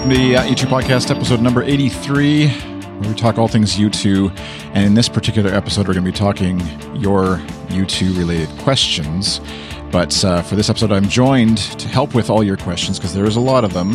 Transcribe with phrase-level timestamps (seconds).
[0.00, 4.34] welcome to the uh, U2 podcast, episode number 83, where we talk all things U2.
[4.72, 6.58] And in this particular episode, we're going to be talking
[6.96, 7.36] your
[7.68, 9.42] U2 related questions.
[9.92, 13.26] But uh, for this episode, I'm joined to help with all your questions because there
[13.26, 13.92] is a lot of them.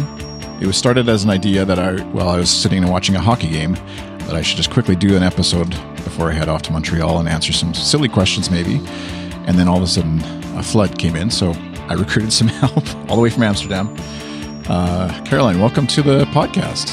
[0.62, 3.22] It was started as an idea that I, while I was sitting and watching a
[3.22, 6.72] hockey game, that I should just quickly do an episode before I head off to
[6.72, 8.80] Montreal and answer some silly questions, maybe.
[9.48, 10.20] And then all of a sudden,
[10.56, 11.54] a flood came in, so
[11.90, 13.96] I recruited some help all the way from Amsterdam.
[14.68, 16.90] Uh, Caroline, welcome to the podcast.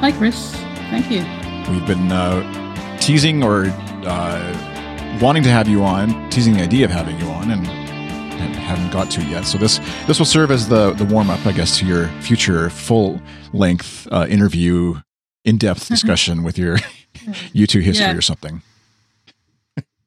[0.00, 0.52] Hi, Chris.
[0.90, 1.24] Thank you.
[1.72, 3.66] We've been uh, teasing or
[4.06, 8.54] uh, wanting to have you on, teasing the idea of having you on, and, and
[8.56, 9.44] haven't got to yet.
[9.44, 12.70] So this this will serve as the the warm up, I guess, to your future
[12.70, 13.20] full
[13.52, 15.00] length uh, interview,
[15.44, 16.78] in depth discussion with your
[17.54, 18.16] U2 history Yeah.
[18.16, 18.62] or something.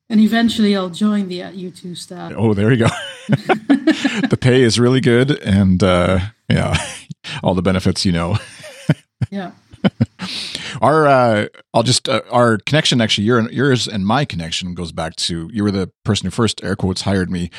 [0.09, 2.31] And eventually I'll join the at U2 staff.
[2.35, 2.87] Oh, there you go.
[3.27, 6.75] the pay is really good, and uh, yeah,
[7.43, 8.37] all the benefits you know.
[9.31, 9.51] Yeah.
[10.81, 15.15] Our, uh, I'll just uh, our connection actually, your yours and my connection goes back
[15.17, 17.49] to you were the person who first air quotes hired me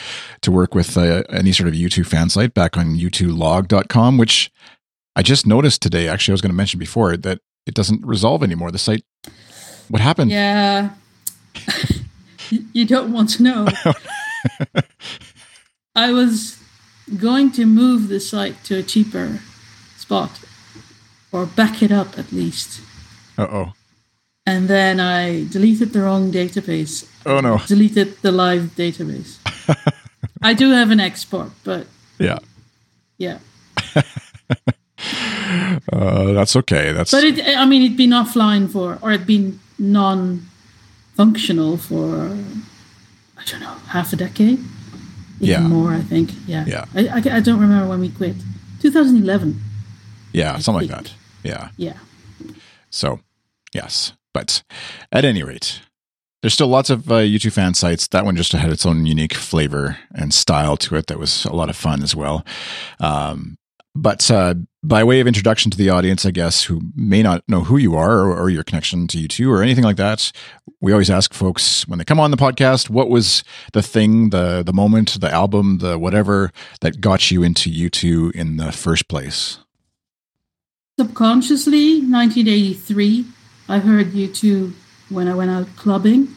[0.42, 4.50] to work with uh, any sort of U2 fan site back on u2log.com, which
[5.14, 6.08] I just noticed today.
[6.08, 8.70] Actually, I was going to mention before that it doesn't resolve anymore.
[8.70, 9.04] The site,
[9.88, 10.30] what happened?
[10.30, 10.90] Yeah.
[12.50, 13.68] You- don't want to know.
[15.94, 16.58] I was
[17.18, 19.40] going to move the site to a cheaper
[19.96, 20.40] spot
[21.32, 22.80] or back it up at least.
[23.38, 23.72] Uh oh.
[24.46, 27.08] And then I deleted the wrong database.
[27.24, 27.58] Oh no.
[27.66, 29.38] Deleted the live database.
[30.42, 31.86] I do have an export, but
[32.18, 32.38] Yeah.
[33.18, 33.38] yeah.
[35.92, 36.92] Uh, that's okay.
[36.92, 39.60] That's But it, I mean, it'd been offline for, or it'd been
[41.18, 42.26] non-functional for,
[43.38, 44.68] I don't know, half a decade, even
[45.40, 45.60] Yeah.
[45.60, 45.92] more.
[45.92, 46.30] I think.
[46.46, 46.64] Yeah.
[46.66, 46.84] Yeah.
[46.94, 48.36] I, I, I don't remember when we quit.
[48.80, 49.60] 2011.
[50.32, 51.14] yeah, something like that.
[51.42, 51.70] Yeah.
[51.76, 51.94] Yeah.
[52.90, 53.20] So,
[53.74, 54.12] yes.
[54.34, 54.62] But
[55.10, 55.80] at any rate,
[56.42, 58.06] there's still lots of uh, U2 fan sites.
[58.08, 61.52] That one just had its own unique flavor and style to it that was a
[61.54, 62.44] lot of fun as well.
[63.00, 63.56] Um,
[63.96, 67.62] but uh, by way of introduction to the audience, I guess, who may not know
[67.62, 70.30] who you are or, or your connection to U2 or anything like that,
[70.80, 73.42] we always ask folks when they come on the podcast, what was
[73.72, 76.52] the thing, the the moment, the album, the whatever
[76.82, 79.58] that got you into U2 in the first place?
[80.98, 83.26] Subconsciously, 1983,
[83.68, 84.72] I heard U2
[85.08, 86.28] when I went out clubbing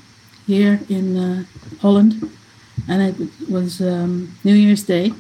[0.48, 1.44] here in uh,
[1.82, 2.30] Holland,
[2.88, 5.14] and it was um, New Year's Day.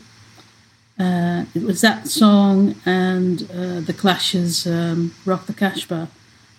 [0.99, 6.09] Uh, it was that song and uh, the Clash's um, "Rock the Casbah"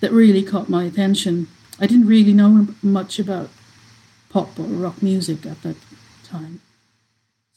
[0.00, 1.46] that really caught my attention.
[1.78, 3.50] I didn't really know much about
[4.30, 5.76] pop or rock music at that
[6.24, 6.62] time,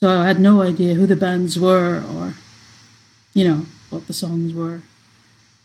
[0.02, 2.34] so I had no idea who the bands were or,
[3.34, 4.82] you know, what the songs were.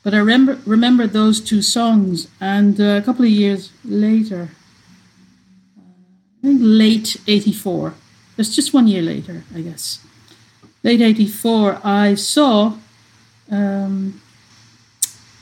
[0.05, 4.51] But I remember remember those two songs, and uh, a couple of years later,
[5.77, 5.83] uh,
[6.39, 7.95] I think late '84.
[8.37, 9.99] That's just one year later, I guess.
[10.85, 12.75] Late '84, I saw
[13.51, 14.21] um,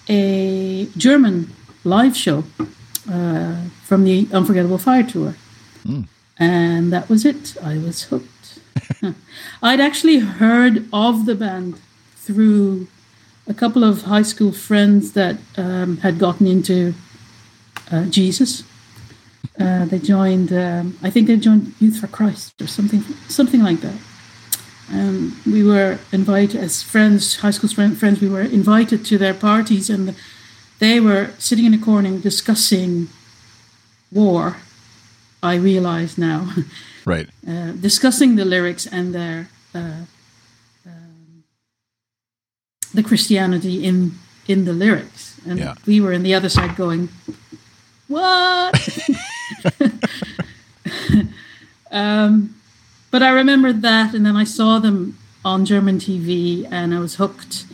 [0.08, 1.52] a German
[1.84, 2.44] live show
[3.10, 5.36] uh, from the Unforgettable Fire Tour,
[6.38, 7.56] and that was it.
[7.62, 8.58] I was hooked.
[9.62, 11.80] I'd actually heard of the band
[12.16, 12.88] through
[13.46, 16.94] a couple of high school friends that um, had gotten into
[17.90, 18.64] uh, Jesus.
[19.58, 23.80] Uh, they joined, um, I think they joined Youth for Christ or something, something like
[23.80, 23.94] that.
[24.92, 28.20] Um, we were invited as friends, high school friends.
[28.20, 30.14] We were invited to their parties, and
[30.78, 33.08] they were sitting in a corner discussing
[34.12, 34.56] war.
[35.42, 36.50] I realize now,
[37.04, 37.28] Right.
[37.46, 40.04] uh, discussing the lyrics and their uh,
[40.86, 41.44] um,
[42.94, 44.12] the Christianity in
[44.48, 45.74] in the lyrics, and Yeah.
[45.86, 47.08] we were on the other side going,
[48.08, 48.74] "What?"
[51.90, 52.54] um,
[53.16, 57.14] but I remembered that, and then I saw them on German TV, and I was
[57.14, 57.64] hooked.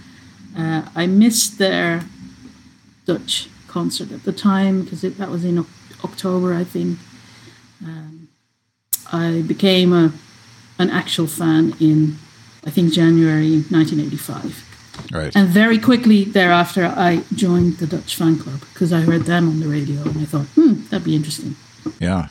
[0.57, 2.05] Uh, I missed their
[3.07, 5.67] Dutch concert at the time because that was in Oc-
[6.05, 6.97] October, I think.
[7.85, 8.29] Um,
[9.13, 10.13] I became a
[10.79, 12.19] an actual fan in,
[12.65, 15.11] I think, January 1985.
[15.11, 15.35] Right.
[15.35, 19.59] And very quickly thereafter, I joined the Dutch fan club because I heard them on
[19.59, 21.57] the radio and I thought, hmm, that'd be interesting.
[21.99, 22.29] Yeah.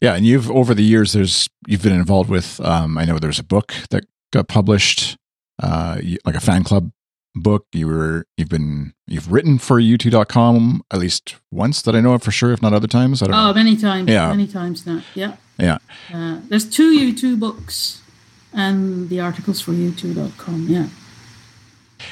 [0.00, 3.38] Yeah, and you've over the years there's you've been involved with um I know there's
[3.38, 5.16] a book that got published
[5.62, 6.90] uh like a fan club
[7.34, 12.12] book you were you've been you've written for u2.com at least once that I know
[12.14, 13.54] of for sure if not other times I don't Oh, know.
[13.54, 14.08] many times.
[14.10, 14.28] Yeah.
[14.30, 15.02] Many times now.
[15.14, 15.36] Yeah.
[15.58, 15.78] Yeah.
[16.12, 18.00] Uh, there's two U2 books
[18.52, 20.66] and the articles for U2.com.
[20.68, 20.88] Yeah.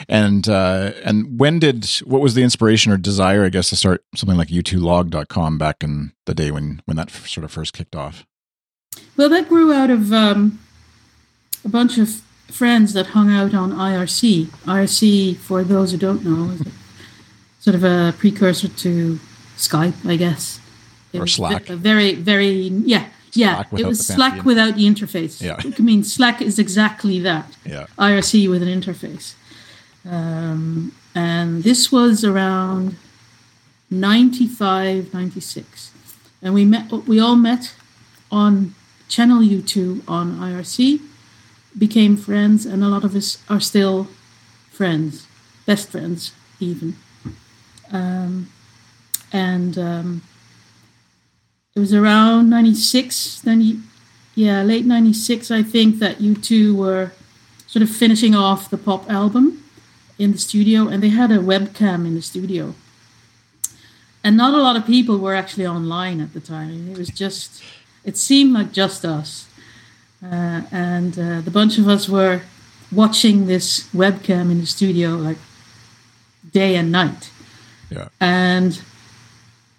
[0.08, 4.05] And uh, and when did what was the inspiration or desire, I guess, to start
[4.14, 7.96] something like u2log.com back in the day when when that f- sort of first kicked
[7.96, 8.25] off?
[9.17, 10.61] Well, that grew out of um,
[11.64, 14.46] a bunch of friends that hung out on IRC.
[14.46, 16.62] IRC, for those who don't know, is
[17.61, 19.19] sort of a precursor to
[19.56, 20.61] Skype, I guess.
[21.12, 21.67] It or Slack.
[21.67, 23.64] Very, very, yeah, yeah.
[23.73, 25.41] it was Slack without the interface.
[25.41, 25.56] Yeah.
[25.62, 27.56] I mean, Slack is exactly that.
[27.64, 27.87] Yeah.
[27.99, 29.35] IRC with an interface.
[30.08, 32.96] Um, and this was around
[33.90, 35.92] 95, 96.
[36.42, 37.74] And we met, we all met
[38.30, 38.74] on
[39.08, 41.00] Channel U2 on IRC,
[41.78, 44.08] became friends, and a lot of us are still
[44.70, 45.26] friends,
[45.66, 46.96] best friends, even.
[47.92, 48.50] Um,
[49.32, 50.22] and um,
[51.74, 53.78] it was around 96, 90,
[54.34, 57.12] yeah, late 96, I think, that U2 were
[57.66, 59.63] sort of finishing off the pop album
[60.19, 62.75] in the studio, and they had a webcam in the studio.
[64.22, 66.88] And not a lot of people were actually online at the time.
[66.90, 67.62] It was just,
[68.05, 69.46] it seemed like just us.
[70.25, 72.43] Uh, and uh, the bunch of us were
[72.90, 75.37] watching this webcam in the studio like
[76.52, 77.31] day and night.
[77.90, 78.08] Yeah.
[78.20, 78.81] And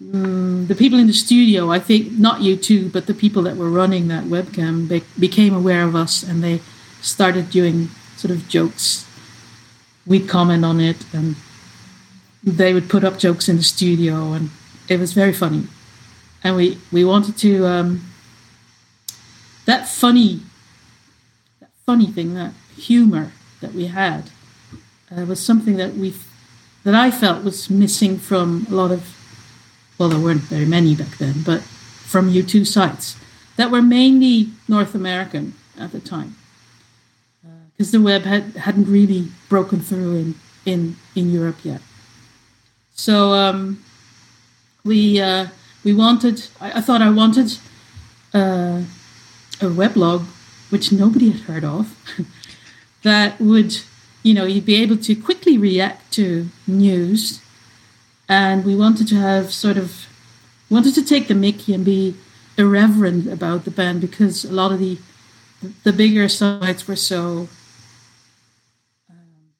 [0.00, 3.70] um, the people in the studio, I think, not U2, but the people that were
[3.70, 6.60] running that webcam be- became aware of us and they
[7.00, 9.05] started doing sort of jokes.
[10.06, 11.36] We'd comment on it and
[12.42, 14.50] they would put up jokes in the studio and
[14.88, 15.66] it was very funny.
[16.44, 18.04] And we, we wanted to, um,
[19.64, 20.40] that funny,
[21.60, 24.30] that funny thing, that humor that we had
[25.10, 26.14] uh, was something that we
[26.84, 29.12] that I felt was missing from a lot of,
[29.98, 33.16] well, there weren't very many back then, but from U2 sites
[33.56, 36.36] that were mainly North American at the time,
[37.76, 40.34] because the web had hadn't really broken through in
[40.64, 41.80] in in Europe yet.
[42.94, 43.84] So um,
[44.84, 45.48] we uh,
[45.84, 46.46] we wanted.
[46.60, 47.58] I, I, thought I wanted
[48.32, 48.82] uh,
[49.60, 50.24] a weblog,
[50.70, 51.94] which nobody had heard of,
[53.02, 53.80] that would
[54.26, 57.40] you know, you'd be able to quickly react to news.
[58.28, 60.08] And we wanted to have sort of,
[60.68, 62.16] wanted to take the Mickey and be
[62.58, 64.98] irreverent about the band because a lot of the
[65.84, 67.48] the bigger sites were so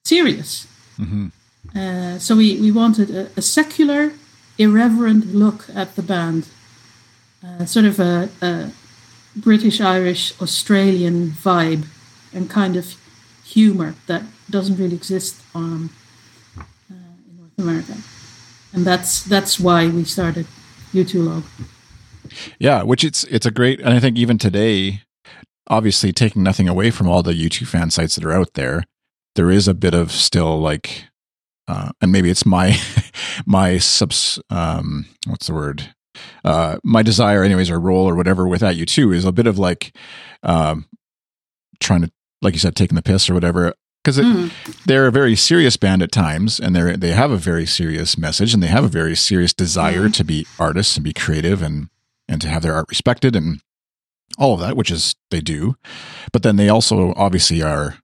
[0.07, 0.67] serious.
[0.97, 1.27] Mm-hmm.
[1.75, 4.13] Uh, so we, we wanted a, a, secular,
[4.57, 6.47] irreverent look at the band,
[7.45, 8.71] uh, sort of a, a
[9.35, 11.85] British, Irish, Australian vibe,
[12.33, 12.95] and kind of
[13.43, 15.89] humor that doesn't really exist on
[16.57, 16.63] uh,
[17.29, 17.97] in North America,
[18.73, 20.47] and that's that's why we started
[20.93, 21.43] U2log.
[22.59, 25.03] Yeah, which it's it's a great, and I think even today,
[25.67, 28.83] obviously taking nothing away from all the U2 fan sites that are out there,
[29.37, 31.05] there is a bit of still like,
[31.67, 32.77] uh, and maybe it's my
[33.45, 35.93] my subs um what's the word
[36.43, 39.59] uh my desire anyways or role or whatever with that U2 is a bit of
[39.59, 39.95] like
[40.43, 40.87] um
[41.79, 42.11] trying to
[42.41, 43.73] like you said taking the piss or whatever
[44.07, 44.83] because mm.
[44.85, 48.53] they're a very serious band at times, and they they have a very serious message,
[48.53, 50.13] and they have a very serious desire mm.
[50.13, 51.89] to be artists and be creative and
[52.29, 53.59] and to have their art respected and
[54.37, 55.75] all of that, which is they do.
[56.31, 57.97] But then they also obviously are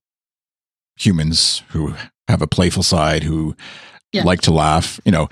[0.95, 1.95] humans who
[2.27, 3.55] have a playful side who
[4.12, 4.23] yeah.
[4.23, 5.27] like to laugh, you know,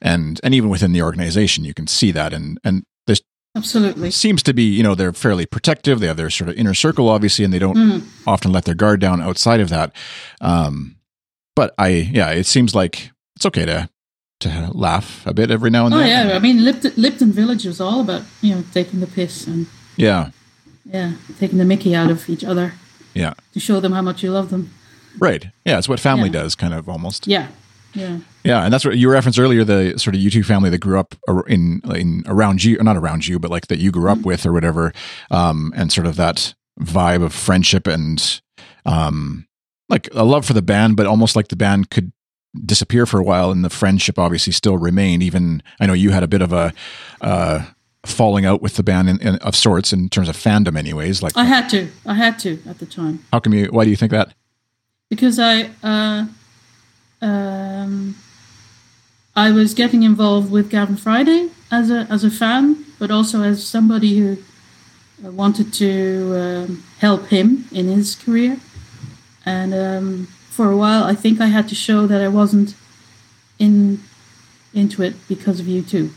[0.00, 3.22] and and even within the organization, you can see that, and and this
[3.56, 4.10] Absolutely.
[4.10, 5.98] Seems to be, you know, they're fairly protective.
[5.98, 8.06] They have their sort of inner circle, obviously, and they don't mm.
[8.26, 9.96] often let their guard down outside of that.
[10.42, 10.96] Um,
[11.54, 13.88] but I, yeah, it seems like it's okay to
[14.40, 16.26] to laugh a bit every now and oh, then.
[16.26, 19.46] Oh yeah, I mean, Lypton, Lypton Village was all about you know taking the piss
[19.46, 20.30] and yeah,
[20.84, 22.74] yeah, taking the Mickey out of each other.
[23.14, 24.70] Yeah, to show them how much you love them.
[25.18, 25.46] Right.
[25.64, 26.42] Yeah, it's what family yeah.
[26.42, 27.26] does, kind of almost.
[27.26, 27.48] Yeah.
[27.94, 28.18] Yeah.
[28.44, 31.14] Yeah, and that's what you referenced earlier the sort of U2 family that grew up
[31.48, 34.28] in in around you, not around you, but like that you grew up mm-hmm.
[34.28, 34.92] with or whatever,
[35.30, 38.40] um, and sort of that vibe of friendship and
[38.84, 39.46] um,
[39.88, 42.12] like a love for the band, but almost like the band could
[42.64, 45.22] disappear for a while, and the friendship obviously still remained.
[45.22, 46.72] Even I know you had a bit of a
[47.20, 47.64] uh,
[48.04, 51.22] falling out with the band in, in, of sorts in terms of fandom, anyways.
[51.22, 53.24] Like I had to, I had to at the time.
[53.32, 53.66] How come you?
[53.66, 54.34] Why do you think that?
[55.08, 55.70] Because I.
[55.82, 56.26] Uh
[57.20, 58.16] um,
[59.34, 63.66] I was getting involved with Gavin Friday as a as a fan, but also as
[63.66, 64.38] somebody who
[65.24, 68.58] uh, wanted to um, help him in his career.
[69.44, 72.74] And um, for a while, I think I had to show that I wasn't
[73.58, 74.02] in
[74.74, 76.10] into it because of U2.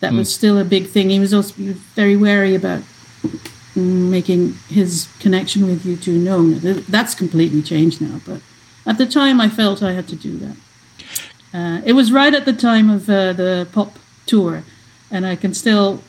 [0.00, 0.18] That mm.
[0.18, 1.10] was still a big thing.
[1.10, 1.54] He was also
[1.94, 2.82] very wary about
[3.76, 6.60] making his connection with U2 known.
[6.88, 8.40] That's completely changed now, but
[8.86, 10.56] at the time, I felt I had to do that.
[11.54, 14.62] Uh, it was right at the time of uh, the pop tour,
[15.10, 16.02] and I can still,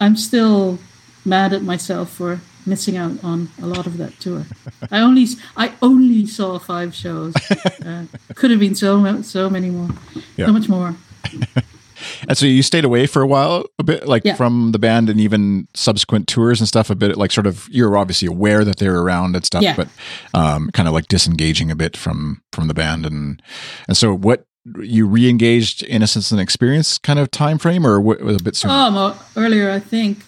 [0.00, 0.78] I'm still
[1.24, 4.44] mad at myself for missing out on a lot of that tour.
[4.90, 7.34] I only, I only saw five shows.
[7.84, 8.04] Uh,
[8.36, 9.88] could have been so so many more,
[10.36, 10.46] Yeah.
[10.46, 10.94] so much more.
[12.28, 14.34] And so you stayed away for a while, a bit like Yeah.
[14.36, 16.90] from the band and even subsequent tours and stuff.
[16.90, 19.76] A bit like sort of you're obviously aware that they're around and stuff, Yeah.
[19.76, 19.88] but
[20.34, 23.42] um, kind of like disengaging a bit from from the band and
[23.88, 24.44] and so what
[24.80, 28.72] you re-engaged innocence and experience kind of time frame or what was a bit sooner?
[28.72, 30.24] Oh, mo- earlier, I think.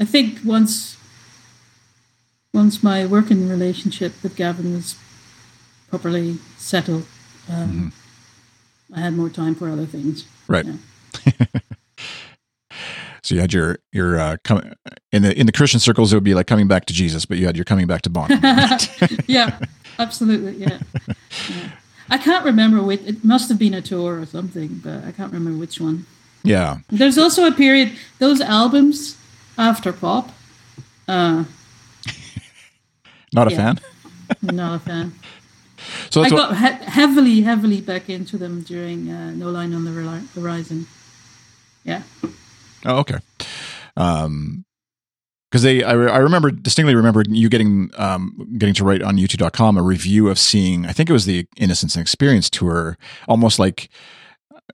[0.00, 0.96] I think once,
[2.52, 4.94] once my working relationship with Gavin was
[5.90, 7.06] properly settled,
[7.50, 7.92] um,
[8.94, 10.24] I had more time for other things.
[10.48, 10.64] right.
[10.66, 11.42] yeah.
[13.22, 14.72] So you had your your uh, com-
[15.10, 17.38] in the in the Christian circles it would be like coming back to Jesus, but
[17.38, 18.36] you had your coming back to Bono.
[19.26, 19.58] yeah,
[19.98, 20.52] absolutely.
[20.58, 20.78] Yeah.
[21.08, 21.68] yeah.
[22.08, 23.00] I can't remember which.
[23.04, 26.06] It must have been a tour or something, but I can't remember which one.
[26.44, 27.92] yeah, There's also a period.
[28.20, 29.16] Those albums
[29.58, 30.30] after pop.
[31.08, 31.44] Uh,
[33.32, 33.56] not a Yeah.
[33.56, 33.80] fan.
[34.42, 35.12] Not a fan.
[36.10, 39.92] So I got he- heavily, heavily back into them during uh, No Line on the
[40.34, 40.86] Horizon.
[41.84, 42.02] Yeah.
[42.84, 43.18] Oh, okay.
[43.96, 44.64] Um,
[45.50, 49.78] because they, I, I remember distinctly remember you getting, um, getting to write on U2.com
[49.78, 50.84] a review of seeing.
[50.86, 53.88] I think it was the Innocence and Experience tour, almost like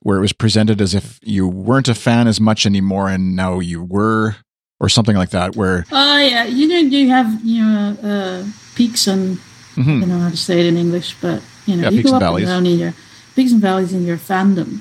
[0.00, 3.61] where it was presented as if you weren't a fan as much anymore, and now
[3.61, 4.37] you were,
[4.81, 5.54] or something like that.
[5.54, 6.45] Where, Oh, yeah.
[6.45, 9.38] You know, you have, you know, uh, peaks and,
[9.76, 10.00] I Mhm.
[10.00, 12.17] don't know how to say it in English, but, you know, Yeah, you peaks go
[12.17, 12.95] and up and down in your,
[13.35, 14.81] peaks and valleys in your fandom.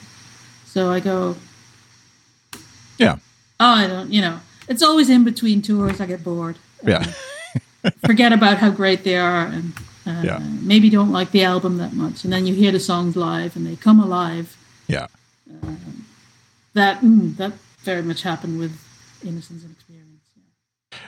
[0.67, 1.37] So I go,
[2.97, 3.15] yeah,
[3.59, 5.99] oh, I don't, you know, it's always in between tours.
[6.01, 6.57] I get bored.
[6.85, 7.05] yeah,
[8.05, 9.73] forget about how great they are and
[10.05, 10.39] uh, Yeah.
[10.61, 13.65] maybe don't like the album that much and then you hear the songs live and
[13.67, 14.57] they come alive
[14.87, 15.05] yeah.
[16.73, 18.71] that mm, that very much happened with
[19.23, 19.75] innocence and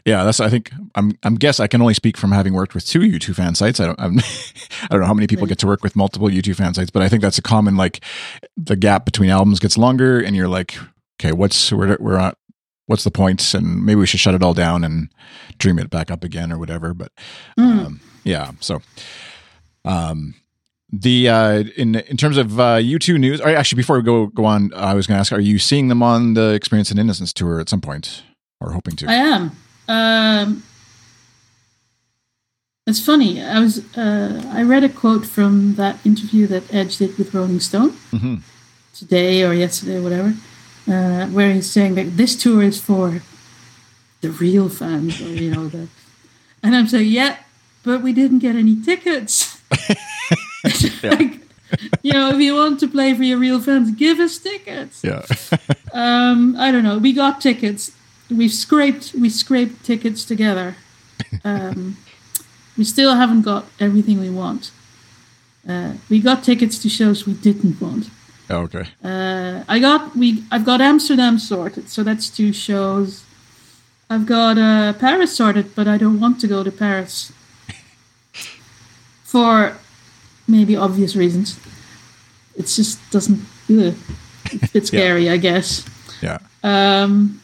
[0.05, 0.39] Yeah, that's.
[0.39, 1.17] I think I'm.
[1.23, 3.79] I'm guess I can only speak from having worked with two U2 fan sites.
[3.79, 3.99] I don't.
[3.99, 4.19] I'm,
[4.83, 7.01] I don't know how many people get to work with multiple U2 fan sites, but
[7.01, 8.03] I think that's a common like
[8.57, 10.75] the gap between albums gets longer, and you're like,
[11.19, 12.37] okay, what's we're we're at.
[12.87, 13.53] What's the point?
[13.53, 15.09] And maybe we should shut it all down and
[15.57, 16.93] dream it back up again or whatever.
[16.93, 17.11] But
[17.57, 17.85] Mm.
[17.85, 18.81] um, yeah, so
[19.85, 20.35] um,
[20.91, 23.41] the uh, in in terms of uh, U2 news.
[23.41, 25.87] Or actually, before we go go on, I was going to ask: Are you seeing
[25.87, 28.23] them on the Experience and Innocence tour at some point,
[28.61, 29.07] or hoping to?
[29.09, 29.51] i am
[29.87, 30.63] um,
[32.85, 37.17] it's funny i was uh, i read a quote from that interview that edge did
[37.17, 37.91] with rolling stone.
[38.11, 38.37] Hmm
[38.93, 40.33] today or yesterday or whatever
[40.87, 43.21] uh, where he's saying that this tour is for
[44.21, 45.87] the real fans or you know the
[46.63, 47.37] and i'm saying yeah
[47.83, 49.59] but we didn't get any tickets.
[51.03, 51.41] Like,
[52.01, 55.03] you know if you want to play for your real fans give us tickets.
[55.03, 55.25] Yeah.
[55.91, 57.91] um i don't know we got tickets
[58.37, 60.75] we've scraped we scraped tickets together
[61.43, 61.97] um
[62.77, 64.71] we still haven't got everything we want
[65.67, 68.09] uh, we got tickets to shows we didn't want
[68.49, 68.85] Oh, okay.
[69.03, 73.23] uh, I got we I've got Amsterdam sorted, so that's two shows.
[74.09, 77.31] I've got uh, Paris sorted, but I don't want to go to Paris
[79.23, 79.77] for
[80.47, 81.57] maybe obvious reasons.
[82.55, 83.39] It just doesn't.
[83.69, 83.95] Ugh.
[84.51, 85.85] It's bit scary, I guess.
[86.21, 86.39] Yeah.
[86.63, 87.41] Um,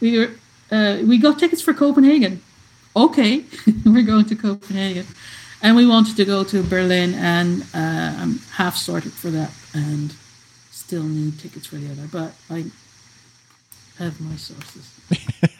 [0.00, 0.30] we were
[0.70, 2.42] uh, we got tickets for Copenhagen.
[2.96, 3.44] Okay,
[3.84, 5.06] we're going to Copenhagen,
[5.62, 10.14] and we wanted to go to Berlin, and uh, I'm half sorted for that, and
[10.70, 12.08] still need tickets for the other.
[12.10, 12.64] But I
[13.98, 14.94] have my sources.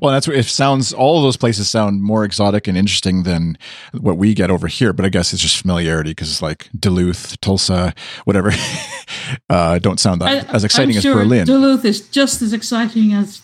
[0.00, 0.92] Well, that's what it sounds.
[0.92, 3.58] All of those places sound more exotic and interesting than
[3.92, 4.92] what we get over here.
[4.92, 8.52] But I guess it's just familiarity because it's like Duluth, Tulsa, whatever.
[9.50, 11.46] uh, don't sound that I- as exciting as Berlin.
[11.46, 13.42] Duluth is just as exciting as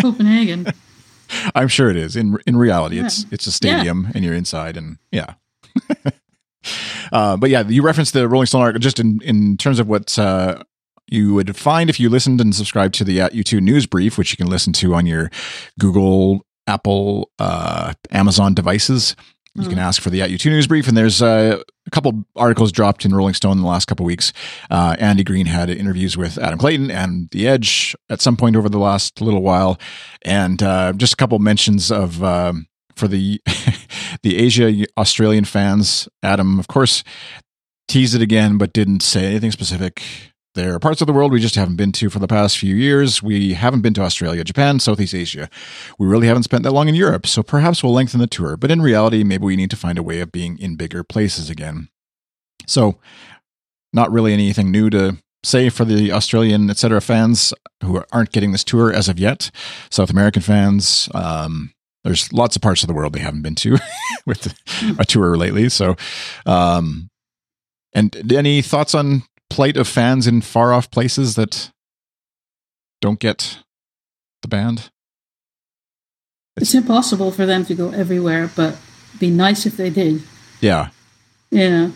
[0.00, 0.66] Copenhagen.
[1.54, 2.16] I'm sure it is.
[2.16, 3.28] In in reality, it's Yeah.
[3.32, 5.34] it's a stadium and you're inside, and yeah.
[7.12, 10.18] uh, but yeah, you referenced the Rolling Stone article just in in terms of what.
[10.18, 10.62] Uh,
[11.06, 14.30] you would find if you listened and subscribed to the At U2 news brief, which
[14.32, 15.30] you can listen to on your
[15.78, 19.14] Google, Apple, uh, Amazon devices.
[19.56, 22.72] You can ask for the At U2 news brief, and there's uh, a couple articles
[22.72, 24.32] dropped in Rolling Stone in the last couple weeks.
[24.68, 28.68] Uh, Andy Greene had interviews with Adam Clayton and The Edge at some point over
[28.68, 29.78] the last little while,
[30.22, 33.40] and uh, just a couple mentions of um, for the
[34.22, 36.08] the Asia Australian fans.
[36.20, 37.04] Adam, of course,
[37.86, 40.02] teased it again, but didn't say anything specific.
[40.54, 42.76] There are parts of the world we just haven't been to for the past few
[42.76, 43.20] years.
[43.20, 45.50] We haven't been to Australia, Japan, Southeast Asia.
[45.98, 48.56] We really haven't spent that long in Europe, so perhaps we'll lengthen the tour.
[48.56, 51.50] But in reality, maybe we need to find a way of being in bigger places
[51.50, 51.88] again.
[52.68, 53.00] So,
[53.92, 57.00] not really anything new to say for the Australian, etc.
[57.00, 59.50] fans who aren't getting this tour as of yet.
[59.90, 61.72] South American fans, um,
[62.04, 63.76] there's lots of parts of the world they haven't been to
[64.26, 64.54] with
[65.00, 65.68] a tour lately.
[65.68, 65.96] So,
[66.46, 67.08] um,
[67.92, 71.70] and any thoughts on plight of fans in far off places that
[73.00, 73.58] don't get
[74.42, 74.90] the band?
[76.56, 78.76] It's impossible for them to go everywhere, but
[79.20, 80.22] be nice if they did.
[80.60, 80.88] Yeah.
[81.50, 81.90] Yeah.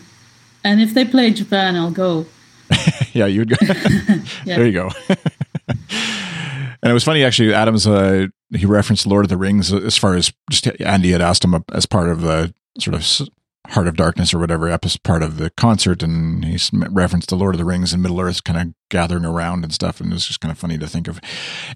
[0.63, 2.25] And if they play Japan, I'll go.
[3.13, 3.57] yeah, you'd go.
[3.61, 4.21] yeah.
[4.45, 4.89] There you go.
[5.07, 7.53] and it was funny actually.
[7.53, 11.21] Adams uh, he referenced Lord of the Rings uh, as far as just Andy had
[11.21, 13.29] asked him uh, as part of the sort of
[13.69, 17.55] Heart of Darkness or whatever episode part of the concert, and he's referenced the Lord
[17.55, 20.25] of the Rings and Middle Earth kind of gathering around and stuff, and it was
[20.25, 21.19] just kind of funny to think of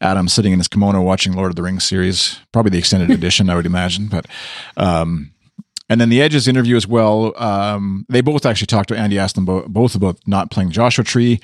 [0.01, 3.49] Adam sitting in his kimono watching Lord of the Rings series, probably the extended edition,
[3.49, 4.25] I would imagine, but.
[4.77, 5.31] Um,
[5.89, 7.33] and then the Edges interview as well.
[7.35, 11.03] Um, they both actually talked to Andy, asked them bo- both about not playing Joshua
[11.03, 11.39] Tree,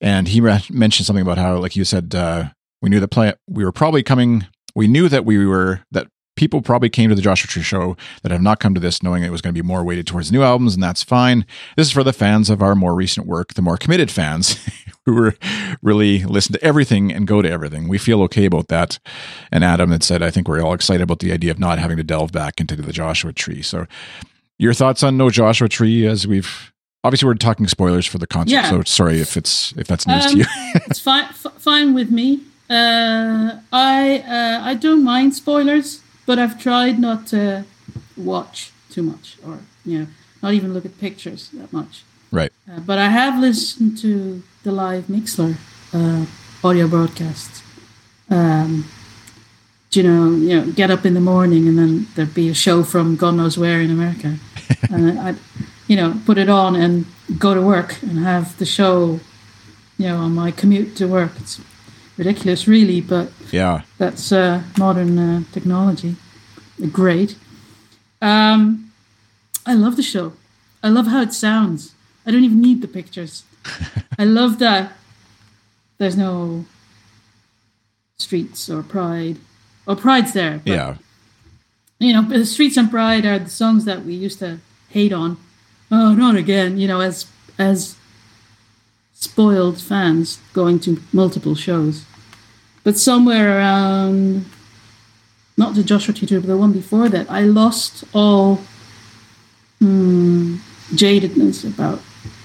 [0.00, 2.50] and he re- mentioned something about how, like you said, uh,
[2.82, 4.46] we knew that play we were probably coming.
[4.74, 8.32] We knew that we were that people probably came to the Joshua Tree show that
[8.32, 10.42] have not come to this knowing it was going to be more weighted towards new
[10.42, 11.46] albums, and that's fine.
[11.76, 14.58] This is for the fans of our more recent work, the more committed fans
[15.06, 15.34] who were
[15.82, 17.88] really listen to everything and go to everything.
[17.88, 18.98] We feel okay about that.
[19.52, 21.96] And Adam had said, I think we're all excited about the idea of not having
[21.98, 23.62] to delve back into the Joshua Tree.
[23.62, 23.86] So,
[24.58, 26.72] your thoughts on No Joshua Tree as we've
[27.02, 28.70] obviously we're talking spoilers for the concert yeah.
[28.70, 30.44] so sorry if it's if that's news um, to you
[30.86, 36.58] it's fine f- fine with me uh, i uh, i don't mind spoilers but I've
[36.58, 37.64] tried not to
[38.16, 40.06] watch too much or, you know,
[40.42, 42.04] not even look at pictures that much.
[42.30, 42.52] Right.
[42.70, 45.56] Uh, but I have listened to the live Mixlr
[45.92, 46.26] uh,
[46.62, 47.62] audio broadcasts.
[48.30, 48.88] Um,
[49.92, 52.82] you know, you know, get up in the morning and then there'd be a show
[52.82, 54.36] from God knows where in America,
[54.90, 55.36] and I'd,
[55.86, 57.06] you know, put it on and
[57.38, 59.20] go to work and have the show,
[59.98, 61.32] you know, on my commute to work.
[61.38, 61.60] It's
[62.16, 66.16] ridiculous, really, but yeah, that's uh, modern uh, technology.
[66.90, 67.36] Great.
[68.20, 68.92] Um,
[69.66, 70.32] I love the show.
[70.82, 71.94] I love how it sounds.
[72.26, 73.44] I don't even need the pictures.
[74.18, 74.92] I love that
[75.98, 76.66] there's no
[78.18, 79.38] streets or pride.
[79.86, 80.60] Or pride's there.
[80.64, 80.96] But, yeah.
[81.98, 84.58] You know, the streets and pride are the songs that we used to
[84.88, 85.36] hate on.
[85.90, 86.78] Oh, not again.
[86.78, 87.26] You know, as
[87.58, 87.96] as
[89.12, 92.04] spoiled fans going to multiple shows.
[92.82, 94.44] But somewhere around,
[95.56, 98.60] not the Joshua Tree, but the one before that, I lost all
[99.78, 100.56] hmm,
[100.92, 102.00] jadedness about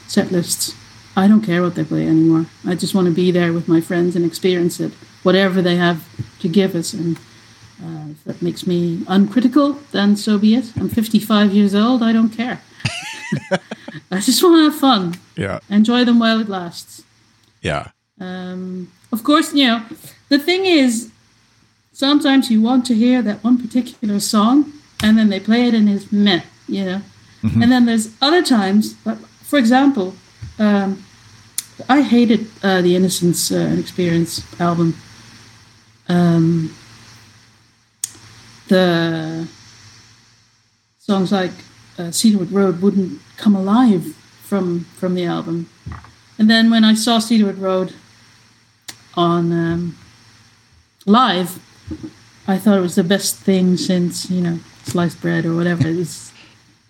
[0.07, 0.75] set lists.
[1.15, 2.45] I don't care what they play anymore.
[2.65, 4.93] I just want to be there with my friends and experience it,
[5.23, 6.07] whatever they have
[6.39, 6.93] to give us.
[6.93, 7.17] And
[7.83, 10.71] uh, if that makes me uncritical, then so be it.
[10.77, 12.03] I'm 55 years old.
[12.03, 12.61] I don't care.
[14.11, 15.15] I just want to have fun.
[15.35, 15.59] Yeah.
[15.69, 17.03] Enjoy them while it lasts.
[17.61, 17.89] Yeah.
[18.19, 19.85] Um, of course, you know,
[20.29, 21.11] the thing is,
[21.99, 24.71] sometimes you want to hear that one particular song
[25.03, 27.01] and then they play it and it's meh, you know.
[27.43, 27.61] Mm-hmm.
[27.61, 30.15] And then there's other times, but for example,
[30.59, 31.03] um,
[31.89, 34.31] I hated uh, the Innocence uh, Experience
[34.61, 34.95] album.
[36.07, 36.73] Um,
[38.69, 39.45] the
[40.99, 41.51] songs like
[41.97, 45.69] uh, Cedarwood Road wouldn't come alive from from the album.
[46.37, 47.93] And then when I saw Cedarwood Road
[49.15, 49.97] on um,
[51.05, 51.59] live,
[52.47, 55.87] I thought it was the best thing since you know sliced bread or whatever.
[55.87, 56.31] It was,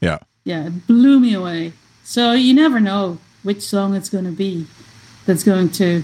[0.02, 1.74] yeah, yeah, it blew me away.
[2.04, 4.68] So you never know which song it's going to be
[5.26, 6.04] that's going to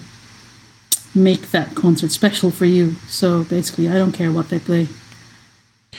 [1.15, 2.95] make that concert special for you.
[3.07, 4.87] So basically, I don't care what they play.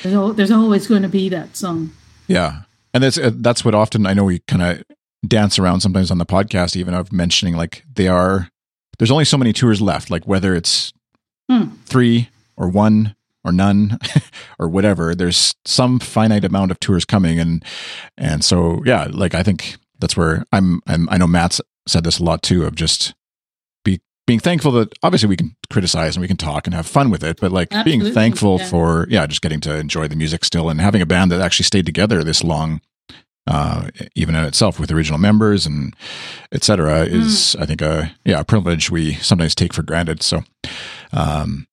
[0.03, 1.93] There's, al- there's always going to be that song.
[2.27, 4.83] Yeah, and that's uh, that's what often I know we kind of
[5.27, 8.49] dance around sometimes on the podcast, even of mentioning like they are.
[8.99, 10.93] There's only so many tours left, like whether it's
[11.51, 11.71] hmm.
[11.85, 13.99] three or one or none
[14.59, 15.14] or whatever.
[15.14, 17.64] There's some finite amount of tours coming, and
[18.16, 20.81] and so yeah, like I think that's where I'm.
[20.87, 23.14] I'm I know Matt's said this a lot too of just
[23.85, 27.11] be being thankful that obviously we can criticize and we can talk and have fun
[27.11, 28.66] with it, but like Absolutely, being thankful yeah.
[28.66, 31.64] for yeah, just getting to enjoy the music still and having a band that actually
[31.64, 32.81] stayed together this long
[33.47, 35.95] uh, even in itself with original members and
[36.53, 37.05] etc.
[37.05, 37.62] is mm.
[37.62, 40.23] I think a yeah a privilege we sometimes take for granted.
[40.23, 40.42] So,
[41.12, 41.66] um,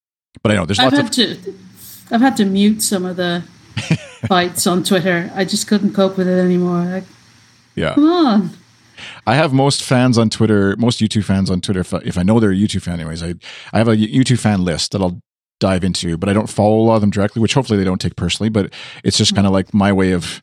[0.44, 1.42] but I know there's I've lots had of.
[1.42, 1.54] To,
[2.12, 3.42] I've had to mute some of the
[4.28, 5.32] fights on Twitter.
[5.34, 6.84] I just couldn't cope with it anymore.
[6.84, 7.04] Like,
[7.74, 8.50] yeah, come on.
[9.26, 11.80] I have most fans on Twitter, most U2 fans on Twitter.
[11.80, 13.34] If I, if I know they're a U2 fan, anyways, I
[13.72, 15.18] I have a U2 fan list that I'll
[15.60, 18.00] dive into, but I don't follow a lot of them directly, which hopefully they don't
[18.00, 18.50] take personally.
[18.50, 18.70] But
[19.02, 20.42] it's just kind of like my way of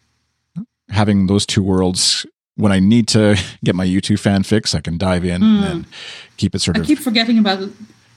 [0.90, 2.26] having those two worlds.
[2.56, 5.92] When I need to get my U2 fan fix, I can dive in and hmm.
[6.38, 6.86] keep it sort I of.
[6.86, 7.70] I keep forgetting about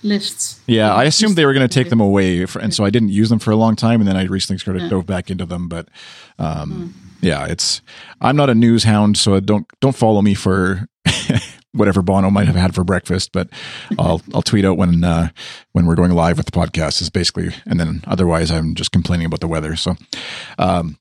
[0.04, 0.60] lists.
[0.66, 3.08] Yeah, I assumed they were going to take them away, for, and so I didn't
[3.08, 5.46] use them for a long time, and then I recently sort of dove back into
[5.46, 5.68] them.
[5.68, 5.88] But
[6.38, 7.80] um, yeah, it's
[8.20, 10.86] I'm not a news hound, so don't don't follow me for
[11.72, 13.32] whatever Bono might have had for breakfast.
[13.32, 13.48] But
[13.98, 15.30] I'll I'll tweet out when uh,
[15.72, 19.26] when we're going live with the podcast is basically, and then otherwise I'm just complaining
[19.26, 19.74] about the weather.
[19.76, 19.96] So
[20.58, 20.98] um,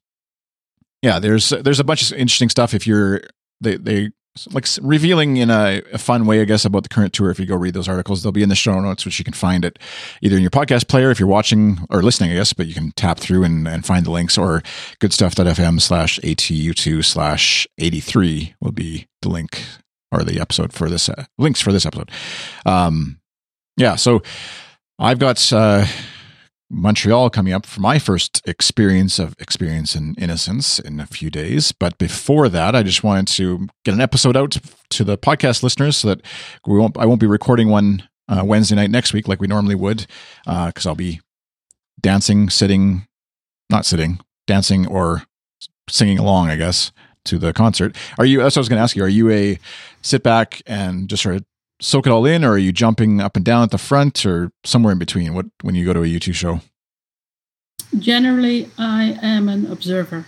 [1.02, 3.22] yeah, there's there's a bunch of interesting stuff if you're
[3.62, 4.10] they they
[4.52, 7.30] like revealing in a, a fun way, I guess, about the current tour.
[7.30, 9.34] If you go read those articles, they'll be in the show notes, which you can
[9.34, 9.78] find it
[10.22, 12.92] either in your podcast player if you're watching or listening, I guess, but you can
[12.92, 14.64] tap through and, and find the links or
[15.00, 19.64] goodstuff.fm slash ATU2 slash 83 will be the link
[20.12, 22.10] or the episode for this, uh, links for this episode.
[22.66, 23.20] Um,
[23.78, 24.22] yeah, so
[24.98, 25.86] I've got uh,
[26.74, 31.72] Montreal coming up for my first experience of experience in innocence in a few days.
[31.72, 34.58] But before that, I just wanted to get an episode out
[34.90, 36.22] to the podcast listeners so that
[36.66, 36.98] we won't.
[36.98, 40.08] I won't be recording one uh, Wednesday night next week like we normally would
[40.46, 41.22] because I'll be
[42.02, 43.08] dancing, sitting,
[43.70, 45.24] not sitting, dancing or
[45.88, 46.50] singing along.
[46.50, 46.92] I guess
[47.26, 47.96] to the concert.
[48.18, 48.40] Are you?
[48.40, 49.04] That's what I was going to ask you.
[49.04, 49.60] Are you a
[50.02, 51.46] sit back and just sort of
[51.80, 54.52] soak it all in, or are you jumping up and down at the front, or
[54.64, 55.34] somewhere in between?
[55.34, 56.62] What when you go to a U2 show?
[57.98, 60.26] Generally, I am an observer.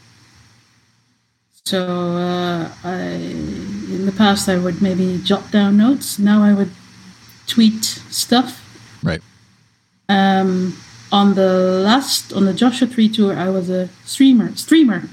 [1.66, 6.20] So uh, I, in the past, I would maybe jot down notes.
[6.20, 6.70] Now I would
[7.48, 8.62] tweet stuff.
[9.02, 9.22] Right.
[10.08, 10.78] Um,
[11.12, 14.56] on the last, on the Joshua Tree tour, I was a streamer.
[14.56, 15.10] Streamer.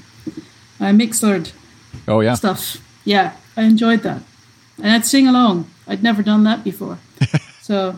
[0.79, 1.51] I mixlered
[2.07, 2.35] Oh yeah.
[2.35, 2.77] stuff.
[3.03, 4.21] Yeah, I enjoyed that,
[4.77, 5.69] and I'd sing along.
[5.87, 6.97] I'd never done that before.
[7.61, 7.97] so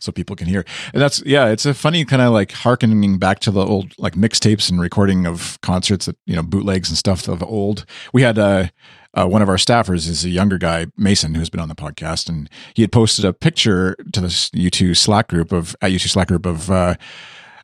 [0.00, 0.64] so people can hear.
[0.92, 4.14] And that's yeah, it's a funny kind of like harkening back to the old like
[4.14, 7.84] mixtapes and recording of concerts that you know bootlegs and stuff of old.
[8.12, 8.68] We had uh,
[9.14, 12.28] uh, one of our staffers is a younger guy, Mason, who's been on the podcast,
[12.28, 16.28] and he had posted a picture to this U2 Slack group of at U2 Slack
[16.28, 16.94] group of uh,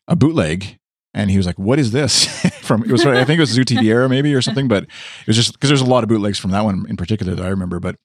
[0.07, 0.79] a bootleg.
[1.17, 2.27] And he was like, "What is this?"
[2.61, 5.27] from it was I think it was Zoo TV era maybe or something, but it
[5.27, 7.49] was just because there's a lot of bootlegs from that one in particular that I
[7.49, 7.81] remember.
[7.81, 7.97] But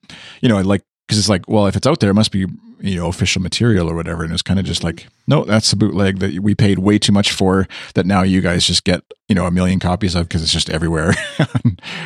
[0.41, 2.45] you know, I like because it's like, well, if it's out there, it must be
[2.79, 4.23] you know official material or whatever.
[4.23, 7.11] And it's kind of just like, no, that's a bootleg that we paid way too
[7.11, 7.67] much for.
[7.95, 10.69] That now you guys just get you know a million copies of because it's just
[10.69, 11.11] everywhere,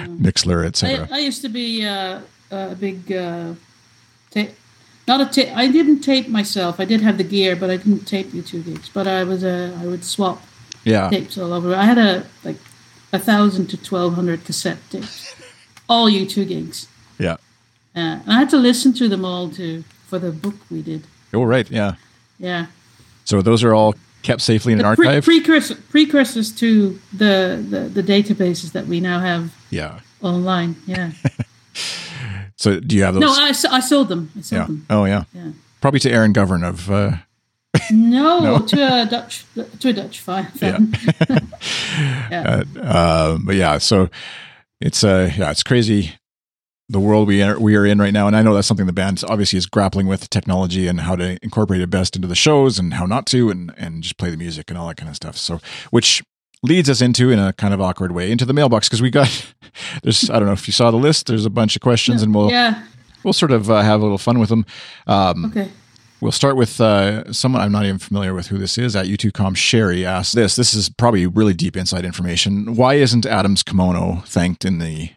[0.07, 1.07] Mixlr, I, etc.
[1.11, 3.53] I used to be uh, a big uh,
[4.31, 4.53] ta-
[5.07, 6.79] not a ta- I didn't tape myself.
[6.79, 8.89] I did have the gear, but I didn't tape U2 gigs.
[8.89, 10.41] But I was a I would swap
[10.85, 11.75] Yeah, tapes all over.
[11.75, 12.57] I had a like
[13.11, 15.35] a thousand to twelve hundred cassette tapes,
[15.89, 16.87] all U two gigs,
[17.19, 17.33] yeah.
[17.33, 17.37] uh,
[18.23, 21.03] and I had to listen to them all to for the book we did.
[21.33, 21.95] Oh, right, yeah.
[22.39, 22.67] Yeah,
[23.23, 25.23] So those are all kept safely in an the pre- archive.
[25.25, 29.99] precursor, precursors to the, the the databases that we now have yeah.
[30.21, 30.75] online.
[30.85, 31.11] Yeah.
[32.57, 33.21] So do you have those?
[33.21, 34.31] no, I, I sold them.
[34.37, 34.65] I sold yeah.
[34.65, 34.85] them.
[34.89, 35.25] Oh, yeah.
[35.33, 35.51] Yeah.
[35.81, 36.89] Probably to Aaron Govern of.
[36.89, 37.17] Uh,
[37.91, 38.59] No, No?
[38.65, 39.45] to a Dutch
[39.79, 40.77] to a Dutch fi- Yeah.
[40.77, 40.93] fan.
[42.31, 42.63] yeah.
[42.81, 44.09] uh, but yeah, so
[44.81, 46.15] it's uh yeah, it's crazy
[46.87, 48.93] the world we are, we are in right now, and I know that's something the
[48.93, 52.77] band obviously is grappling with technology and how to incorporate it best into the shows
[52.77, 55.15] and how not to, and and just play the music and all that kind of
[55.15, 55.35] stuff.
[55.37, 55.59] So
[55.89, 56.23] which
[56.61, 59.51] leads us into in a kind of awkward way into the mailbox because we got
[60.03, 61.25] there's I don't know if you saw the list.
[61.27, 62.83] There's a bunch of questions, and we'll yeah.
[63.23, 64.65] we'll sort of uh, have a little fun with them.
[65.07, 65.71] Um, Okay.
[66.21, 68.95] We'll start with uh, someone I'm not even familiar with who this is.
[68.95, 70.55] At U2Com, Sherry asked this.
[70.55, 72.75] This is probably really deep inside information.
[72.75, 75.11] Why isn't Adam's kimono thanked in the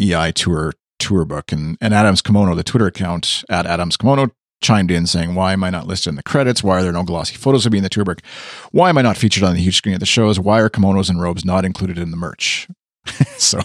[0.00, 1.50] EI tour tour book?
[1.50, 5.64] And, and Adam's kimono, the Twitter account at Adam's kimono, chimed in saying, "Why am
[5.64, 6.62] I not listed in the credits?
[6.62, 8.22] Why are there no glossy photos of me in the tour book?
[8.70, 10.38] Why am I not featured on the huge screen at the shows?
[10.38, 12.68] Why are kimonos and robes not included in the merch?"
[13.36, 13.60] so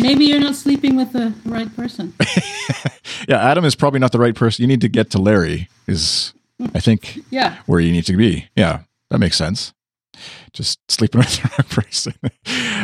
[0.00, 2.14] Maybe you're not sleeping with the right person.
[3.28, 4.62] yeah, Adam is probably not the right person.
[4.62, 5.68] You need to get to Larry.
[5.86, 6.32] Is
[6.74, 7.58] I think Yeah.
[7.66, 8.48] where you need to be.
[8.56, 9.72] Yeah, that makes sense.
[10.52, 12.14] Just sleeping with the wrong person.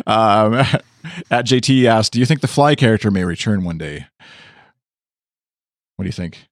[0.07, 0.55] Um,
[1.31, 4.07] at JT asked, "Do you think the Fly character may return one day?"
[5.97, 6.47] What do you think?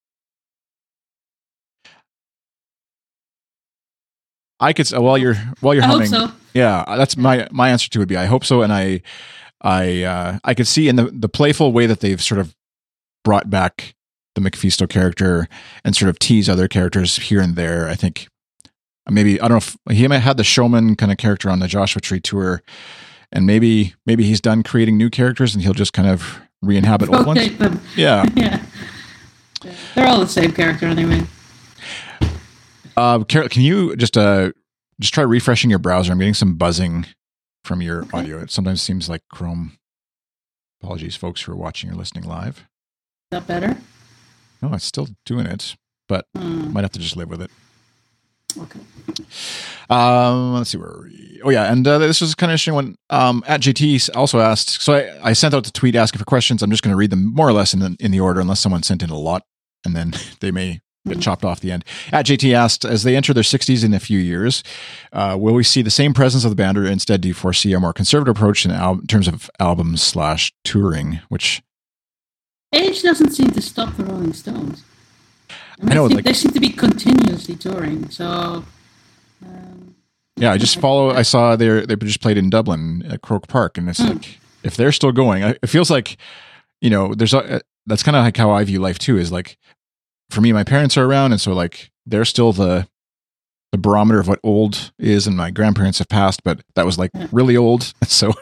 [4.58, 6.08] I could while you're while you're I hope humming.
[6.10, 6.30] so.
[6.54, 9.02] Yeah, that's my my answer to it would be I hope so, and I
[9.60, 12.54] I uh, I could see in the the playful way that they've sort of
[13.24, 13.94] brought back
[14.34, 15.48] the MacPhisto character
[15.84, 17.88] and sort of tease other characters here and there.
[17.88, 18.28] I think
[19.08, 19.56] maybe I don't know
[19.88, 22.62] if he might have had the showman kind of character on the Joshua Tree tour,
[23.32, 27.26] and maybe maybe he's done creating new characters and he'll just kind of re-inhabit old
[27.26, 27.56] ones.
[27.58, 27.80] Them.
[27.96, 28.24] Yeah.
[28.34, 28.62] Yeah.
[29.64, 29.72] Yeah.
[29.94, 31.22] They're all the same character anyway.
[32.96, 34.52] Uh, Carol, can you just uh
[35.00, 36.12] just try refreshing your browser?
[36.12, 37.06] I'm getting some buzzing
[37.66, 38.18] from your Okay.
[38.18, 38.38] audio.
[38.40, 39.76] It sometimes seems like Chrome.
[40.82, 42.58] Apologies, folks, who are watching or listening live.
[42.58, 42.64] Is
[43.32, 43.76] that better?
[44.62, 45.74] No, it's still doing it,
[46.08, 46.72] but Hmm.
[46.72, 47.50] might have to just live with it.
[48.58, 48.80] Okay.
[49.90, 51.40] Um, let's see where are we.
[51.44, 52.96] Oh yeah, and uh, this was kind of interesting one.
[53.10, 54.80] Um, at JT also asked.
[54.82, 56.62] So I, I sent out the tweet asking for questions.
[56.62, 58.60] I'm just going to read them more or less in the, in the order, unless
[58.60, 59.42] someone sent in a lot,
[59.84, 61.84] and then they may get chopped off the end.
[62.12, 64.62] At JT asked, as they enter their 60s in a few years,
[65.12, 67.72] uh, will we see the same presence of the band, or instead do you foresee
[67.72, 71.20] a more conservative approach in, al- in terms of albums slash touring?
[71.28, 71.62] Which
[72.72, 74.82] Age doesn't seem to stop the Rolling Stones.
[75.80, 78.10] And I know, think like- they seem to be continuously touring.
[78.10, 78.64] So,
[79.44, 79.94] um,
[80.36, 81.10] Yeah, I just follow.
[81.10, 84.14] I saw they they just played in Dublin at Croke Park, and it's Mm.
[84.14, 86.16] like if they're still going, it feels like
[86.80, 89.16] you know there's a that's kind of like how I view life too.
[89.16, 89.56] Is like
[90.30, 92.88] for me, my parents are around, and so like they're still the
[93.72, 97.12] the barometer of what old is, and my grandparents have passed, but that was like
[97.12, 97.28] mm.
[97.32, 97.92] really old.
[98.06, 98.32] So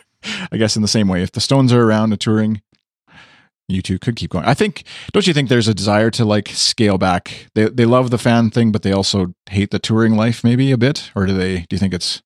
[0.50, 2.62] I guess in the same way, if the Stones are around and touring.
[3.72, 4.44] U2 could keep going.
[4.44, 4.84] I think.
[5.12, 7.46] Don't you think there's a desire to like scale back?
[7.54, 10.76] They they love the fan thing, but they also hate the touring life, maybe a
[10.76, 11.10] bit.
[11.16, 11.60] Or do they?
[11.60, 12.22] Do you think it's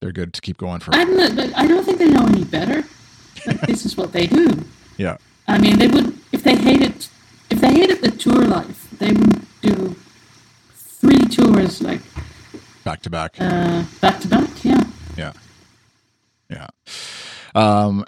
[0.00, 0.94] they're good to keep going for?
[0.94, 2.82] I don't, know, I don't think they know any better.
[3.66, 4.64] This is what they do.
[4.98, 5.16] Yeah.
[5.48, 7.06] I mean, they would if they hated
[7.62, 9.96] they hated the tour life, they would do
[10.74, 12.00] three tours like
[12.84, 13.36] back to back.
[13.40, 14.50] uh, back to back.
[14.64, 14.82] Yeah.
[16.50, 16.66] Yeah.
[17.54, 18.04] Um,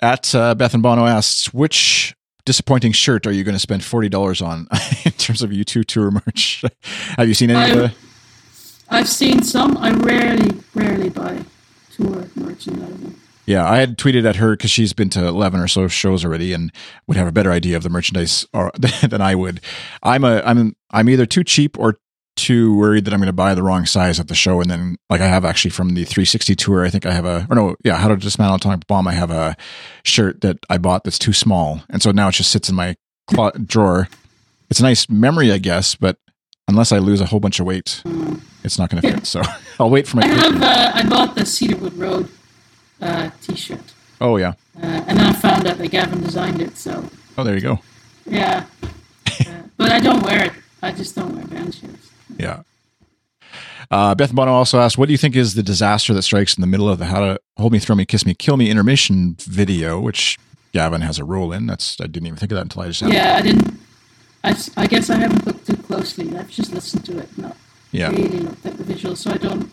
[0.00, 4.08] at uh, Beth and Bono asks, which disappointing shirt are you going to spend forty
[4.08, 4.66] dollars on
[5.04, 6.64] in terms of U two tour merch?
[7.16, 7.94] Have you seen any of I- the?
[8.88, 9.76] I've seen some.
[9.78, 11.44] I rarely, rarely buy
[11.92, 13.14] tour merchandise.
[13.46, 16.52] Yeah, I had tweeted at her because she's been to eleven or so shows already
[16.52, 16.72] and
[17.06, 19.60] would have a better idea of the merchandise or, than I would.
[20.02, 21.96] I'm a I'm I'm either too cheap or
[22.36, 24.96] too worried that I'm going to buy the wrong size at the show, and then
[25.08, 27.76] like I have actually from the 360 tour, I think I have a or no,
[27.82, 29.08] yeah, how to dismantle an atomic bomb.
[29.08, 29.56] I have a
[30.04, 32.96] shirt that I bought that's too small, and so now it just sits in my
[33.28, 34.08] clo- drawer.
[34.68, 36.18] It's a nice memory, I guess, but
[36.66, 38.02] unless I lose a whole bunch of weight,
[38.64, 39.26] it's not going to fit.
[39.26, 39.42] So
[39.80, 40.24] I'll wait for my.
[40.24, 40.62] I have.
[40.62, 42.28] Uh, I bought the Cedarwood Road
[43.00, 46.76] uh, T-shirt, oh yeah, uh, and then I found out that Gavin designed it.
[46.76, 47.80] So oh there you go.
[48.26, 48.64] yeah,
[49.46, 50.52] uh, but I don't wear it.
[50.82, 52.10] I just don't wear band shirts.
[52.38, 52.62] Yeah.
[53.88, 56.60] Uh, Beth Bono also asked, "What do you think is the disaster that strikes in
[56.60, 59.36] the middle of the How to Hold Me, Throw Me, Kiss Me, Kill Me intermission
[59.40, 60.38] video?" Which
[60.72, 61.66] Gavin has a role in.
[61.66, 63.78] That's I didn't even think of that until I just Yeah, I didn't.
[64.42, 66.36] I guess I haven't looked too closely.
[66.36, 67.56] I've just listened to it, not
[67.90, 68.10] Yeah.
[68.10, 69.70] really looked at the visuals, so I don't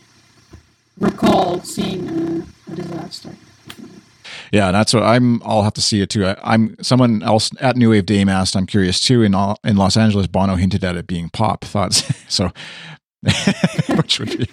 [1.00, 3.30] recall seeing uh, a disaster.
[4.52, 5.42] Yeah, that's what I'm.
[5.44, 6.26] I'll have to see it too.
[6.26, 8.56] I, I'm someone else at New Wave Dame asked.
[8.56, 9.24] I'm curious too.
[9.24, 11.66] In all, in Los Angeles, Bono hinted at it being pop.
[11.66, 12.52] Thoughts so,
[13.96, 14.48] which would be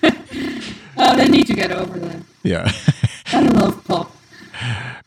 [0.97, 2.23] Oh, they need to get over that.
[2.43, 2.73] yeah.
[3.27, 4.15] I love pop.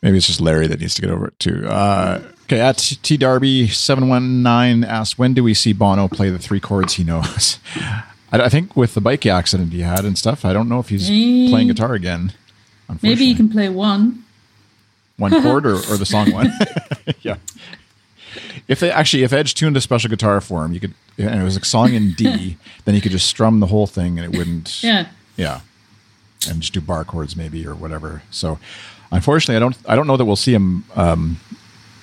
[0.01, 1.67] Maybe it's just Larry that needs to get over it too.
[1.67, 6.29] Uh, okay, at T Darby seven one nine asked, "When do we see Bono play
[6.29, 7.57] the three chords he knows?"
[8.33, 10.43] I, I think with the bike accident he had and stuff.
[10.43, 12.33] I don't know if he's playing guitar again.
[13.01, 13.35] Maybe you unfortunately.
[13.35, 14.25] can play one.
[15.17, 16.51] one chord or, or the song one.
[17.21, 17.37] yeah.
[18.67, 21.43] If they actually, if Edge tuned a special guitar for him, you could, and it
[21.43, 24.37] was a song in D, then you could just strum the whole thing and it
[24.37, 24.83] wouldn't.
[24.83, 25.07] Yeah.
[25.37, 25.61] Yeah.
[26.49, 28.23] And just do bar chords maybe or whatever.
[28.31, 28.59] So,
[29.11, 31.39] unfortunately, I don't, I don't know that we'll see him um,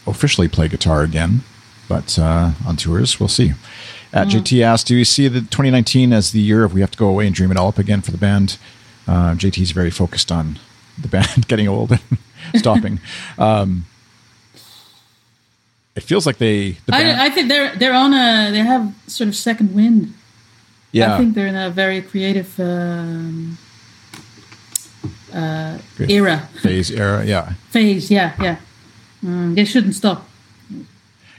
[0.07, 1.43] officially play guitar again,
[1.89, 3.53] but uh, on tours we'll see.
[4.13, 6.99] At JT asked, "Do you see the 2019 as the year of we have to
[6.99, 8.59] go away and dream it all up again for the band?"
[9.07, 10.59] Uh, JT's very focused on
[11.01, 12.01] the band getting old and
[12.57, 13.01] stopping.
[13.39, 13.87] Um,
[15.97, 18.95] it feels like they the band, I, I think they're they're on a they have
[19.07, 20.15] sort of second wind.
[20.93, 23.59] yeah I think they're in a very creative um,
[25.33, 27.25] uh, era phase era.
[27.25, 28.11] Yeah, phase.
[28.11, 28.57] Yeah, yeah.
[29.25, 30.29] Mm, they shouldn't stop.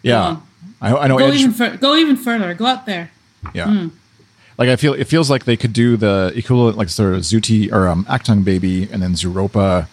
[0.03, 0.37] yeah.
[0.81, 1.35] I, I know Go Edge.
[1.35, 2.53] even fur- go even further.
[2.53, 3.11] Go out there.
[3.53, 3.87] Yeah.
[4.57, 7.39] Like I feel it feels like they could do the equivalent like sort of Zoo
[7.39, 9.87] TV or um Achtung Baby and then Zooropa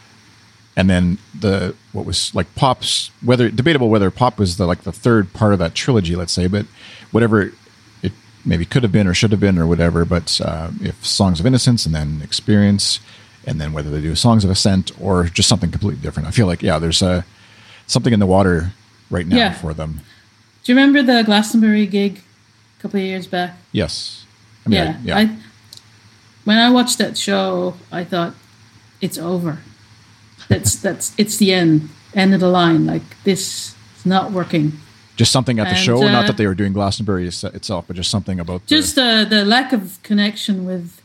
[0.77, 4.93] and then the what was like Pop's whether debatable whether Pop was the like the
[4.93, 6.67] third part of that trilogy, let's say, but
[7.11, 7.53] whatever
[8.03, 8.13] it
[8.45, 11.47] maybe could have been or should have been or whatever, but uh, if Songs of
[11.47, 13.01] Innocence and then Experience
[13.47, 16.29] and then whether they do Songs of Ascent or just something completely different.
[16.29, 17.25] I feel like yeah, there's a
[17.87, 18.73] something in the water
[19.11, 19.53] right now Yeah.
[19.55, 20.01] for them.
[20.69, 22.21] Do you remember the Glastonbury gig
[22.79, 23.57] a couple of years back?
[23.73, 24.27] Yes.
[24.67, 24.91] I mean, yeah.
[24.91, 25.17] I, yeah.
[25.17, 25.37] I
[26.45, 28.35] when I watched that show, I thought
[29.01, 29.61] it's over.
[30.49, 31.89] That's that's it's the end.
[32.15, 32.85] end of the line.
[32.85, 34.73] Like this is not working.
[35.17, 37.97] Just something at the And, show, not uh, that they were doing Glastonbury itself, but
[37.97, 41.01] just something about the, Just uh, the lack of connection with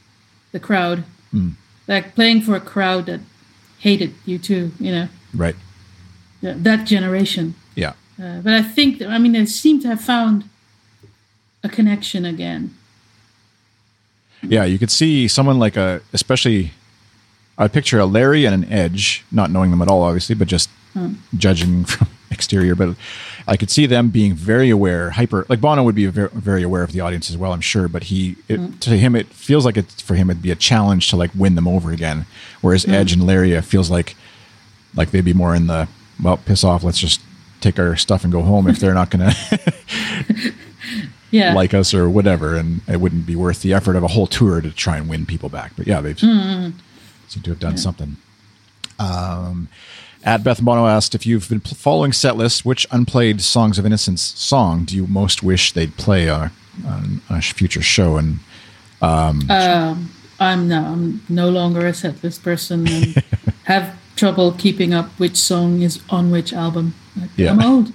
[0.51, 1.05] the crowd.
[1.31, 1.51] Hmm.
[1.87, 3.21] Like playing for a crowd that
[3.79, 4.71] hated U2.
[4.81, 5.55] You know right.
[6.41, 7.55] th- that generation.
[8.21, 10.49] Uh, but I think, that, I mean, they seem to have found
[11.63, 12.75] a connection again.
[14.41, 16.71] Yeah, you could see someone like a, especially,
[17.57, 20.69] I picture a Larry and an Edge, not knowing them at all, obviously, but just
[20.93, 21.13] hmm.
[21.37, 22.75] judging from exterior.
[22.75, 22.95] But
[23.47, 25.45] I could see them being very aware, hyper.
[25.47, 27.87] Like Bono would be very, very aware of the audience as well, I'm sure.
[27.87, 28.77] But he, it, hmm.
[28.79, 31.55] to him, it feels like it for him it'd be a challenge to like win
[31.55, 32.25] them over again.
[32.61, 32.93] Whereas hmm.
[32.93, 34.15] Edge and Larry, it feels like,
[34.95, 35.87] like they'd be more in the
[36.21, 36.83] well, piss off.
[36.83, 37.21] Let's just
[37.63, 40.53] take our stuff and go home if they're not going to
[41.31, 41.53] Yeah.
[41.55, 44.61] like us or whatever, and it wouldn't be worth the effort of a whole tour
[44.61, 45.71] to try and win people back.
[45.75, 46.73] But yeah, they've seem
[47.43, 48.17] to have done something.
[48.99, 49.67] Um,
[50.23, 54.21] at Beth Bono asked if you've been following set lists, which unplayed Songs of Innocence
[54.21, 56.51] song do you most wish they'd play on
[56.85, 58.17] a, on a future show?
[58.17, 58.39] And
[59.01, 59.41] um,
[60.39, 63.15] I'm no, I'm no longer a setlist person and
[63.65, 66.93] have trouble keeping up which song is on which album.
[67.19, 67.51] Like, Yeah.
[67.51, 67.91] I'm old.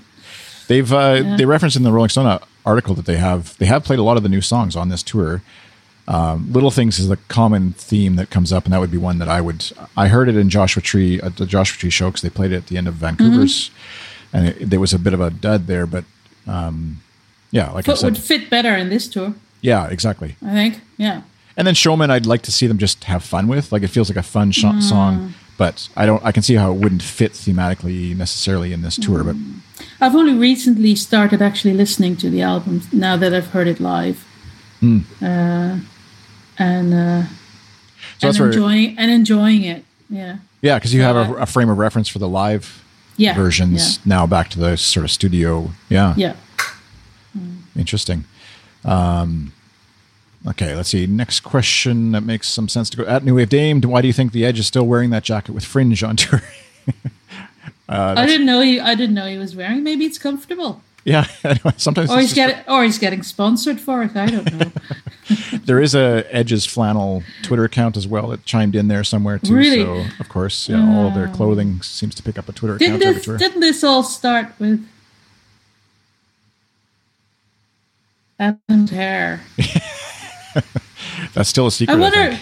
[0.69, 1.37] They've uh, Yeah.
[1.37, 4.03] they referenced in the Rolling Stone uh, article that they have they have played a
[4.03, 5.43] lot of the new songs on this tour.
[6.07, 9.19] Um, Little Things is the common theme that comes up, and that would be one
[9.19, 9.71] that I would.
[9.97, 12.57] I heard it in Joshua Tree at the Joshua Tree show because they played it
[12.57, 13.71] at the end of Vancouver's,
[14.33, 15.87] and it, there was a bit of a dud there.
[15.87, 16.05] But
[16.47, 17.03] um,
[17.51, 20.37] yeah, like I said, would fit better in this tour, yeah, exactly.
[20.43, 20.81] I think.
[20.97, 21.23] Yeah.
[21.59, 23.71] And then Showman, I'd like to see them just have fun with.
[23.73, 24.83] Like it feels like a fun sh- Mm.
[24.83, 26.25] song, but I don't.
[26.25, 29.37] I can see how it wouldn't fit thematically necessarily in this tour, but.
[30.01, 34.25] I've only recently started actually listening to the album now that I've heard it live.
[34.81, 35.01] Hmm.
[35.21, 35.79] Uh,
[36.59, 37.23] and uh,
[38.19, 39.85] So and enjoying and enjoying it.
[40.09, 40.39] Yeah.
[40.63, 42.83] Yeah, because you have a, a frame of reference for the live
[43.17, 43.35] Yeah.
[43.35, 45.71] versions now back to the sort of studio.
[45.89, 46.35] Yeah, Yeah.
[47.77, 48.25] interesting.
[48.85, 49.53] Um,
[50.47, 51.07] okay, let's see.
[51.07, 53.81] Next question that makes some sense to go at New Wave Dame.
[53.81, 56.43] Why do you think the Edge is still wearing that jacket with fringe on tour?
[57.89, 58.79] Uh, I didn't know he.
[58.81, 59.83] I didn't know he was wearing.
[59.83, 61.27] Maybe it's comfortable, yeah,
[61.79, 64.15] sometimes or he's getting, or he's getting sponsored for it.
[64.15, 64.73] I don't know.
[65.65, 69.55] there is a Edge's flannel Twitter account as well that chimed in there somewhere too.
[69.55, 69.85] Really?
[69.85, 72.77] So of course, yeah, all of their um, clothing seems to pick up a Twitter
[72.77, 73.25] account this?
[73.25, 74.87] Didn't this all start with
[78.39, 79.41] Adam's hair?
[81.35, 81.95] That's still a secret.
[81.95, 82.37] I I, wonder.
[82.37, 82.41] think.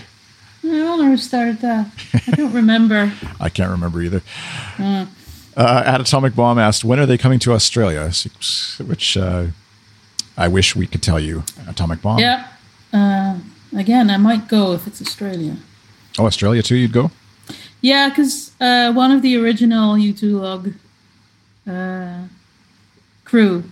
[0.65, 1.87] I wonder who started that.
[2.27, 3.13] I don't remember.
[3.41, 4.21] I can't remember either.
[4.77, 5.05] Hmm.
[5.57, 8.11] Uh, at Atomic Bomb asked, when are they coming to Australia?
[8.85, 9.47] Which uh,
[10.37, 11.45] I wish we could tell you.
[11.67, 12.19] Atomic Bomb.
[12.19, 12.49] Yeah.
[12.93, 13.39] Uh,
[13.75, 15.57] again, I might go if it's Australia.
[16.19, 16.77] Oh, Australia too.
[16.77, 17.11] You'd go.
[17.81, 20.75] Yeah, because uh, one of the original U2 log
[21.71, 22.27] uh,
[23.25, 23.65] crew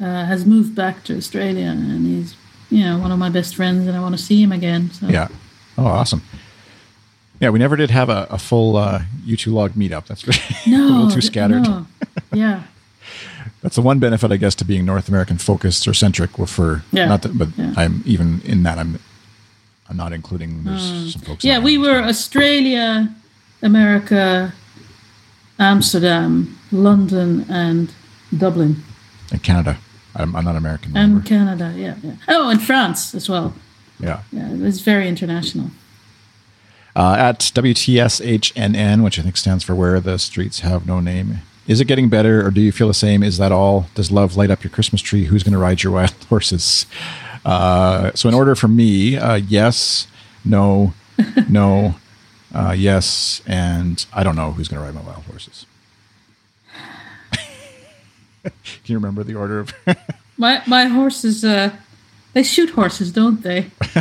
[0.00, 2.34] uh, has moved back to Australia, and he's
[2.70, 4.90] you know one of my best friends, and I want to see him again.
[4.92, 5.28] So Yeah.
[5.78, 6.22] Oh, awesome.
[7.40, 10.06] Yeah, we never did have a, a full uh, U2 log meetup.
[10.06, 10.22] That's
[10.66, 11.62] a no, little too scattered.
[11.62, 11.86] no.
[12.32, 12.62] Yeah,
[13.62, 16.30] That's the one benefit, I guess, to being North American focused or centric.
[16.46, 17.06] For Yeah.
[17.06, 17.72] not that, but Yeah.
[17.76, 18.78] I'm even in that.
[18.78, 18.98] I'm
[19.88, 20.64] I'm not including.
[20.64, 21.44] There's some folks.
[21.44, 21.58] Yeah.
[21.58, 23.08] We were Australia,
[23.62, 24.52] America,
[25.58, 27.90] Amsterdam, London, and
[28.36, 28.82] Dublin,
[29.32, 29.78] and Canada.
[30.14, 30.96] I'm, I'm not American.
[30.96, 31.28] and remember?
[31.28, 31.74] Canada.
[31.76, 32.14] Yeah, yeah.
[32.28, 33.54] Oh, and France as well.
[33.98, 34.22] yeah.
[34.32, 35.70] Yeah, it was very international.
[36.96, 41.38] Uh, at WTSHNN, which I think stands for Where the Streets Have No Name.
[41.68, 43.22] Is it getting better, or do you feel the same?
[43.22, 43.86] Is that all?
[43.94, 45.26] Does love light up your Christmas tree?
[45.26, 46.86] Who's going to ride your wild horses?
[47.44, 50.08] Uh, so, in order for me, uh, yes,
[50.44, 50.92] no,
[51.48, 51.94] no,
[52.52, 55.64] uh, yes, and I don't know who's going to ride my wild horses.
[58.44, 58.52] Can
[58.86, 59.72] you remember the order of?
[60.36, 61.70] My my horses, uh,
[62.32, 63.70] they shoot horses, don't they?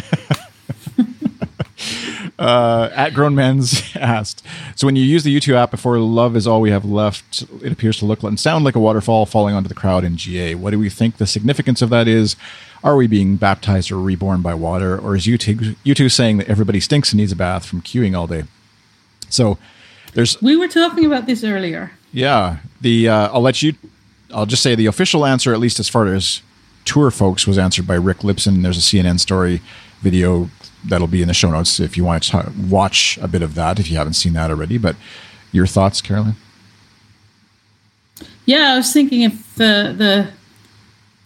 [2.39, 4.43] uh, at grown men's asked
[4.75, 7.71] so when you use the U2 app before love is all we have left it
[7.71, 10.71] appears to look and sound like a waterfall falling onto the crowd in ga what
[10.71, 12.35] do we think the significance of that is
[12.83, 16.79] are we being baptized or reborn by water or is U2 U2 saying that everybody
[16.79, 18.43] stinks and needs a bath from queuing all day
[19.29, 19.57] so
[20.13, 21.91] there's We were talking about this earlier.
[22.13, 23.73] yeah the uh, i'll let you
[24.33, 26.41] i'll just say the official answer at least as far as
[26.85, 28.63] tour folks was answered by rick lipson.
[28.63, 29.61] There's a cnn story
[30.01, 30.49] video
[30.87, 33.79] that'll be in the show notes if you want to watch a bit of that
[33.79, 34.77] if you haven't seen that already.
[34.77, 34.95] But
[35.51, 36.35] your thoughts Caroline?
[38.45, 40.29] Yeah, I was thinking if the the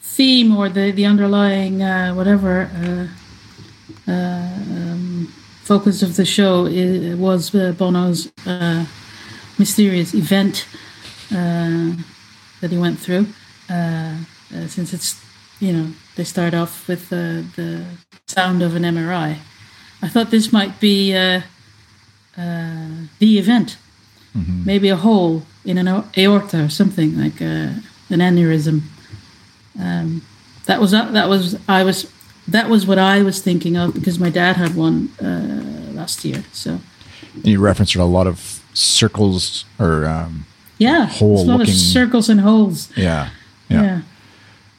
[0.02, 5.34] theme or the the underlying uh, whatever uh, uh, um,
[5.64, 8.86] focus of the show i was uh, Bono's uh,
[9.58, 10.68] mysterious event
[11.32, 11.94] uh,
[12.64, 13.28] that he went through.
[13.70, 14.16] Uh,
[14.56, 15.20] uh, since it's
[15.60, 17.84] you know they start off with the the
[18.28, 19.38] sound of an MRI,
[20.02, 21.42] I thought this might be uh,
[22.38, 22.88] uh,
[23.20, 23.78] the event,
[24.36, 24.66] Mm-hmm.
[24.66, 25.88] maybe a hole in an
[26.18, 27.70] aorta or something like uh,
[28.10, 28.82] an aneurysm.
[29.80, 30.22] Um,
[30.66, 32.12] that was that was I was
[32.48, 36.44] that was what I was thinking of because my dad had one uh, last year.
[36.52, 36.80] So
[37.36, 40.46] And you referenced a lot of circles or um,
[40.78, 42.90] yeah, Hole it's a lot looking- of circles and holes.
[42.96, 43.30] yeah,
[43.70, 43.82] Yeah.
[43.84, 44.02] yeah,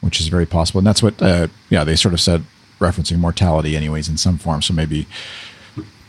[0.00, 0.78] which is very possible.
[0.78, 2.44] And that's what uh, yeah they sort of said
[2.80, 4.60] referencing mortality anyways in some form.
[4.62, 5.06] So maybe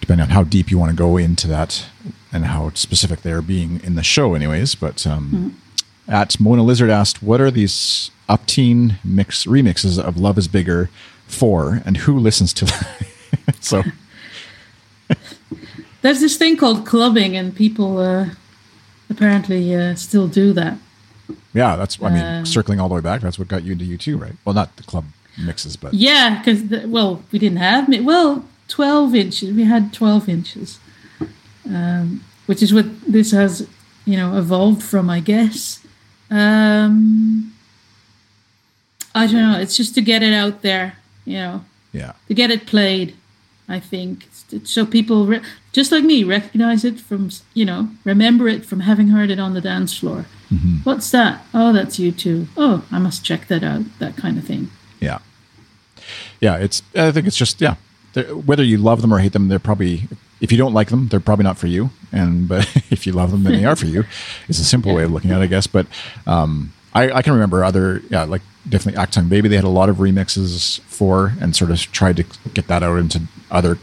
[0.02, 1.86] depending on how deep you want to go into that
[2.34, 4.76] and how specific they're being in the show anyways.
[4.76, 5.60] But um,
[6.08, 10.90] at Mona Lizard asked, what are these upteen mix remixes of Love is Bigger
[11.28, 12.84] for and who listens to them?
[13.62, 13.84] so
[16.02, 18.30] There's this thing called clubbing, and people uh,
[19.10, 20.78] apparently uh, still do that.
[21.54, 23.22] yeah, that's I mean Um, circling all the way back.
[23.22, 24.36] That's what got you into U2, right?
[24.46, 25.06] Well, not the club
[25.38, 29.52] mixes, but Yeah, because well, we didn't have well twelve inches.
[29.54, 30.80] We had twelve inches,
[31.70, 33.68] um, which is what this has,
[34.06, 35.80] you know, evolved from, I guess.
[36.32, 37.54] Um,
[39.14, 39.60] I don't know.
[39.60, 43.16] It's just to get it out there, you know, yeah, to get it played.
[43.68, 44.28] I think
[44.64, 45.42] so people re-
[45.76, 49.54] just like me recognize it from you know remember it from having heard it on
[49.54, 50.26] the dance floor.
[50.86, 51.46] What's that?
[51.54, 52.48] Oh, that's you too.
[52.56, 53.82] Oh, I must check that out.
[54.00, 54.72] That kind of thing.
[55.02, 55.20] yeah,
[56.40, 56.56] yeah.
[56.56, 57.76] It's I think it's just yeah.
[58.46, 60.08] Whether you love them or hate them, they're probably
[60.40, 61.90] if you don't like them, they're probably not for you.
[62.14, 64.06] And but if you love them, then they are for you.
[64.48, 65.68] It's a simple way of looking at it, I guess.
[65.68, 65.88] But
[66.26, 69.50] um, I, I can remember other yeah, like definitely Achtung Baby.
[69.50, 72.24] They had a lot of remixes for and sort of tried to
[72.54, 73.78] get that out into other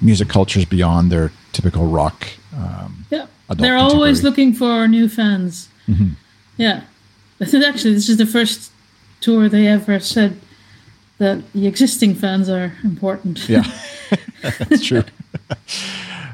[0.00, 2.26] music cultures beyond their typical rock.
[2.56, 3.26] Um, Yeah,
[3.56, 5.68] they're always looking for new fans.
[6.56, 6.82] Yeah,
[7.38, 8.70] this is actually this is the first
[9.20, 10.40] tour they ever said
[11.18, 13.48] that the existing fans are important.
[13.48, 13.64] Yeah,
[14.42, 15.04] that's true.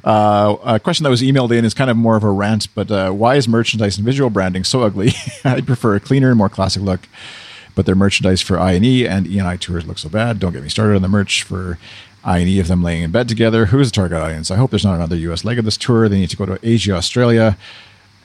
[0.05, 2.91] Uh, a question that was emailed in is kind of more of a rant, but
[2.91, 5.13] uh, why is merchandise and visual branding so ugly?
[5.47, 7.09] I prefer a cleaner, more classic look,
[7.75, 10.41] but their merchandise for I and E and E and I tours look so bad.
[10.41, 11.79] Don't get me started on the merch for
[12.27, 13.67] E of them laying in bed together.
[13.67, 14.51] Who is the target audience?
[14.51, 15.45] I hope there's not another U.S.
[15.45, 16.09] leg of this tour.
[16.09, 17.57] They need to go to Asia, Australia,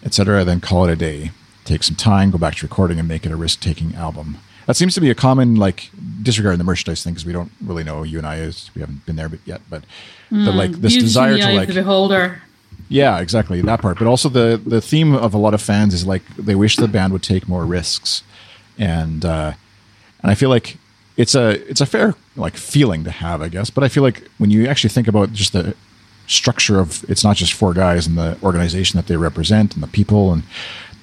[0.03, 0.43] etc.
[0.45, 1.31] Then call it a day.
[1.65, 4.37] Take some time, go back to recording, and make it a risk-taking album.
[4.65, 5.89] That seems to be a common like
[6.21, 9.05] disregarding the merchandise thing because we don't really know you and I is we haven't
[9.05, 9.83] been there yet, but
[10.31, 12.41] the like this desire to like the beholder.
[12.87, 13.97] yeah, exactly that part.
[13.97, 16.87] But also the the theme of a lot of fans is like they wish the
[16.87, 18.23] band would take more risks,
[18.77, 19.53] and uh,
[20.21, 20.77] and I feel like
[21.20, 23.70] it's a it's a fair like feeling to have, I guess.
[23.70, 25.76] But I feel like when you actually think about just the
[26.28, 29.88] structure of it's not just four guys and the organization that they represent and the
[29.88, 30.43] people, and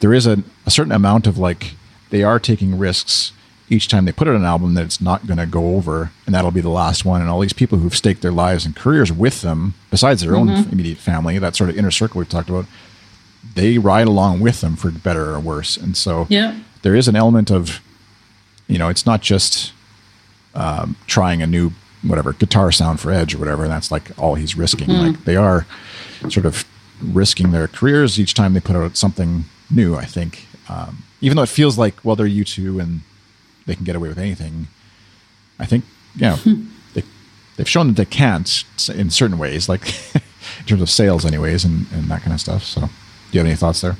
[0.00, 1.74] there is a, a certain amount of like
[2.08, 3.32] they are taking risks
[3.68, 6.34] each time they put out an album that it's not going to go over and
[6.34, 9.10] that'll be the last one and all these people who've staked their lives and careers
[9.10, 10.72] with them besides their own mm-hmm.
[10.72, 12.64] immediate family that sort of inner circle we've talked about
[13.56, 16.54] they ride along with them for better or worse and so Yeah.
[16.82, 17.80] there is an element of
[18.68, 19.72] you know it's not just
[20.56, 21.70] um, trying a new
[22.02, 24.88] whatever guitar sound for edge or whatever and that's like all he's risking.
[24.88, 25.66] Like they are
[26.28, 26.64] sort of
[27.02, 30.46] risking their careers each time they put out something new i think.
[30.68, 33.00] Um, even though it feels like well they're u2 and
[33.66, 34.68] they can get away with anything
[35.58, 35.84] i think
[36.14, 36.36] you know
[36.94, 37.02] they,
[37.56, 39.82] they've shown that they can't in certain ways like
[40.60, 42.64] in terms of sales anyways and, and that kind of stuff.
[42.64, 42.88] So do
[43.32, 43.96] you have any thoughts there?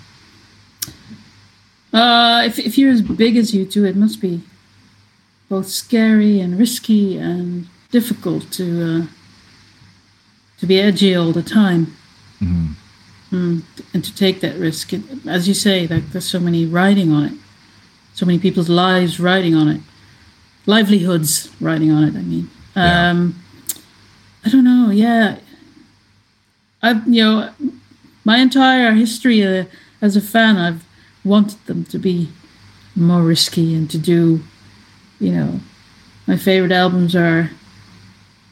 [1.93, 4.43] Uh, if, if you're as big as U2, it must be
[5.49, 9.07] both scary and risky and difficult to uh,
[10.59, 11.97] to be edgy all the time
[13.32, 14.92] Mm, and to take that risk.
[14.92, 17.32] It, as you say, like there's so many riding on it,
[18.14, 19.80] so many people's lives riding on it,
[20.64, 22.14] livelihoods riding on it.
[22.14, 23.11] I mean, Yeah.
[23.11, 23.34] um,
[24.44, 24.90] I don't know.
[24.90, 25.38] Yeah,
[26.82, 27.51] I've you know
[28.24, 29.64] my entire history uh,
[30.01, 30.84] as a fan, I've
[31.24, 32.28] wanted them to be
[32.94, 34.40] more risky and to do,
[35.21, 35.61] you know,
[36.27, 37.51] my favorite albums are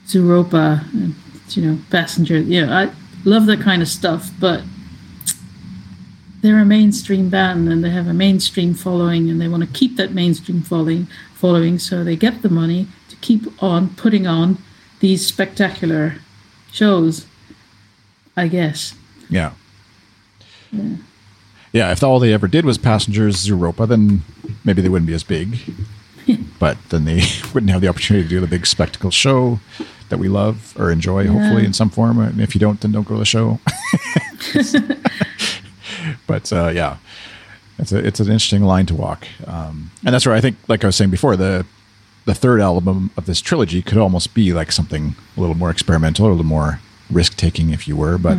[0.06, 1.14] Zooropa and
[1.50, 2.38] you know Passenger.
[2.38, 2.90] You know, I
[3.24, 4.62] love that kind of stuff, but
[6.42, 9.96] they're a mainstream band and they have a mainstream following and they want to keep
[9.96, 14.58] that mainstream following following so they get the money to keep on putting on
[15.00, 16.16] these spectacular
[16.70, 17.26] shows
[18.36, 18.94] i guess
[19.30, 19.52] Yeah.
[21.72, 21.92] Yeah.
[21.92, 24.22] if all they ever did was Passengers Zooropa, then
[24.64, 25.58] maybe they wouldn't be as big.
[26.58, 27.22] But then they
[27.54, 29.60] wouldn't have the opportunity to do the big spectacle show
[30.08, 32.18] that we love or enjoy, hopefully, in some form.
[32.18, 33.58] And if you don't, then don't go to the show.
[36.26, 36.98] but uh, yeah,
[37.78, 40.84] it's a, it's an interesting line to walk, um, and that's where I think, like
[40.84, 41.66] I was saying before, the
[42.26, 46.26] the third album of this trilogy could almost be like something a little more experimental
[46.26, 46.80] or a little more
[47.10, 48.38] risk taking, if you were, but.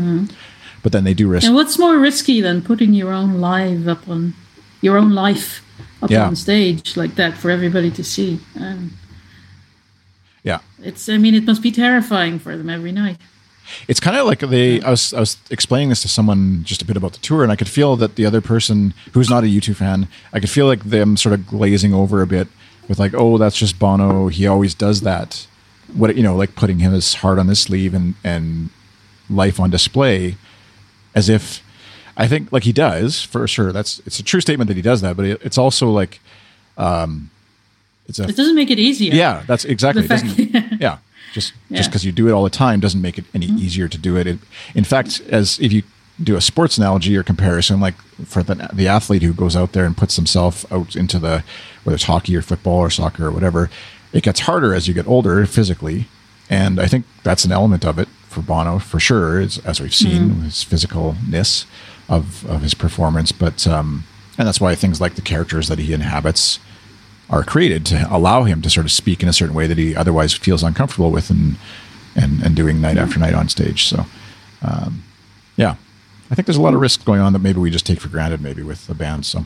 [0.81, 1.47] But then they do risk.
[1.47, 4.35] And what's more risky than putting your own life up on
[4.81, 5.64] your own life
[6.01, 6.25] up Yeah.
[6.27, 8.39] on stage like that for everybody to see?
[8.59, 8.93] Um,
[10.43, 11.09] Yeah, it's.
[11.09, 13.17] I mean, it must be terrifying for them every night.
[13.87, 14.79] it's kind of like they.
[14.81, 17.51] I was I was explaining this to someone just a bit about the tour, and
[17.51, 20.67] I could feel that the other person who's not a U2 fan, I could feel
[20.67, 22.47] like them sort of glazing over a bit
[22.87, 24.27] with like, oh, that's just Bono.
[24.27, 25.47] He always does that.
[25.93, 28.69] What you know, like putting him his heart on his sleeve and and
[29.31, 30.35] life on display,
[31.15, 31.63] as if
[32.17, 33.71] I think like he does for sure.
[33.71, 36.19] That's it's a true statement that he does that, but it, it's also like,
[36.77, 37.29] um,
[38.07, 39.13] it's a It doesn't make it easier.
[39.13, 40.07] yeah, that's exactly.
[40.07, 40.97] Fact- doesn't, yeah,
[41.33, 41.79] just just Yeah.
[41.79, 41.89] Mm-hmm.
[41.89, 44.27] because you do it all the time doesn't make it any easier to do it.
[44.27, 44.39] it.
[44.73, 45.83] In fact, as if you
[46.23, 47.95] do a sports analogy or comparison, like
[48.25, 51.43] for the the athlete who goes out there and puts himself out into the
[51.83, 53.69] whether it's hockey or football or soccer or whatever,
[54.13, 56.07] it gets harder as you get older physically,
[56.49, 59.93] and I think that's an element of it for Bono for sure, is, as we've
[59.93, 60.43] seen Mm-hmm.
[60.43, 61.65] his physicalness
[62.09, 64.03] of of his performance, but um,
[64.37, 66.59] and that's why things like the characters that he inhabits
[67.29, 69.95] are created to allow him to sort of speak in a certain way that he
[69.95, 71.57] otherwise feels uncomfortable with and
[72.15, 73.85] and, and doing night after night on stage.
[73.85, 74.05] So,
[74.61, 75.03] um,
[75.57, 75.75] yeah,
[76.31, 78.07] I think there's a lot of risk going on that maybe we just take for
[78.07, 79.25] granted, maybe with the band.
[79.25, 79.45] So,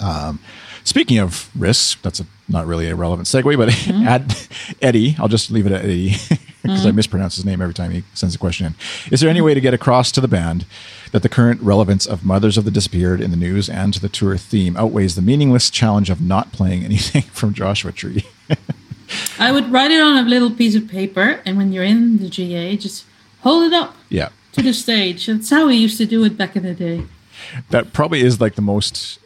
[0.00, 0.38] um,
[0.86, 4.02] speaking of risks, that's a, not really a relevant segue, but mm-hmm.
[4.08, 4.34] add
[4.80, 6.10] Eddie, I'll just leave it at Eddie
[6.62, 6.96] because I mm-hmm.
[6.96, 8.74] mispronounce his name every time he sends a question in.
[9.10, 10.64] Is there any way to get across to the band
[11.12, 14.08] that the current relevance of Mothers of the Disappeared in the news and to the
[14.08, 18.24] tour theme outweighs the meaningless challenge of not playing anything from Joshua Tree?
[19.38, 22.28] I would write it on a little piece of paper, and when you're in the
[22.28, 23.04] GA, just
[23.40, 24.30] hold it up yeah.
[24.52, 25.26] to the stage.
[25.26, 27.04] That's how we used to do it back in the day.
[27.70, 29.20] that probably is like the most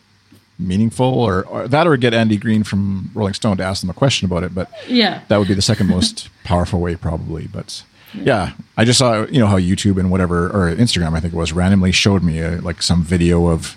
[0.61, 3.95] meaningful or, or that or get Andy Greene from rolling stone to ask them a
[3.95, 5.23] question about it but Yeah.
[5.29, 7.83] that would be the second most powerful way probably but
[8.15, 8.53] yeah.
[8.77, 11.53] i just saw you know how youtube and whatever or instagram i think it was
[11.53, 13.77] randomly showed me a, like some video of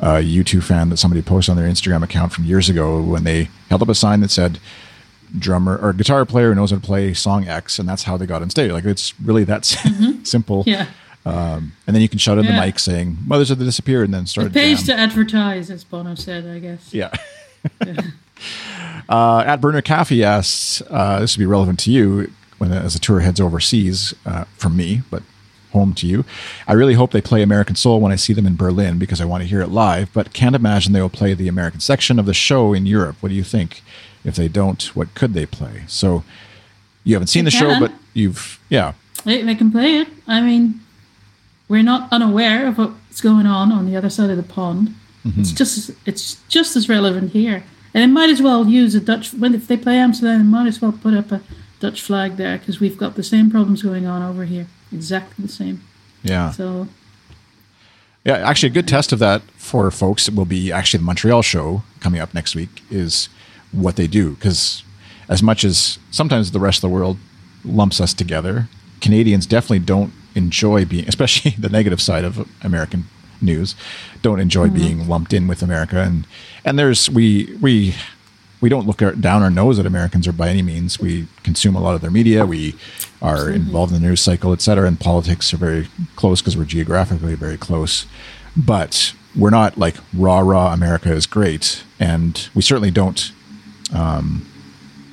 [0.00, 3.48] a U2 fan that somebody posted on their instagram account from years ago when they
[3.70, 4.58] held up a sign that said
[5.38, 8.42] drummer or guitar player knows how to play song x and that's how they got
[8.42, 10.22] on stage like it's really that mm-hmm.
[10.24, 10.86] simple Yeah.
[11.26, 12.60] Um, and then you can shout in Yeah.
[12.60, 14.48] the mic saying "Mothers of the Disappeared" and then start.
[14.48, 16.92] It pays to advertise, as Bono said, I guess.
[16.92, 17.10] Yeah.
[19.08, 23.00] uh, at Burner Caffey asks, uh, this would be relevant to you when as the
[23.00, 25.22] tour heads overseas uh, from me, but
[25.72, 26.24] home to you.
[26.68, 29.24] I really hope they play American Soul when I see them in Berlin because I
[29.24, 32.26] want to hear it live, but can't imagine they will play the American section of
[32.26, 33.16] the show in Europe.
[33.20, 33.82] What do you think?
[34.24, 35.82] If they don't, what could they play?
[35.86, 36.24] So
[37.02, 38.94] you haven't seen They the show, but you've, yeah.
[39.24, 40.08] They, they can play it.
[40.26, 40.80] I mean,
[41.68, 44.94] we're not unaware of what's going on on the other side of the pond.
[45.24, 45.40] Mm-hmm.
[45.40, 49.00] It's just as, it's just as relevant here, and they might as well use a
[49.00, 49.32] Dutch.
[49.32, 51.40] When if they play Amsterdam, they might as well put up a
[51.80, 54.66] Dutch flag there because we've got the same problems going on over here.
[54.92, 55.82] Exactly the same.
[56.22, 56.50] Yeah.
[56.50, 56.88] So
[58.24, 61.82] Yeah, actually, a good test of that for folks will be actually the Montreal show
[62.00, 63.28] coming up next week is
[63.72, 64.32] what they do.
[64.32, 64.82] Because
[65.28, 67.18] as much as sometimes the rest of the world
[67.64, 68.68] lumps us together,
[69.00, 73.06] Canadians definitely don't enjoy being, especially the negative side of American
[73.40, 73.74] news,
[74.22, 75.98] don't enjoy being lumped in with America.
[76.00, 76.26] And
[76.64, 77.94] and there's we we
[78.60, 80.98] we don't look down our nose at Americans or by any means.
[80.98, 82.46] We consume a lot of their media.
[82.46, 82.74] We
[83.20, 86.64] are involved in the news cycle, et cetera, and politics are very close because we're
[86.64, 88.06] geographically very close.
[88.56, 91.82] But we're not like raw, raw America is great.
[92.00, 93.32] And we certainly don't
[93.92, 94.46] um,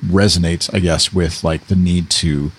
[0.04, 2.52] resonate, I guess, with like the need to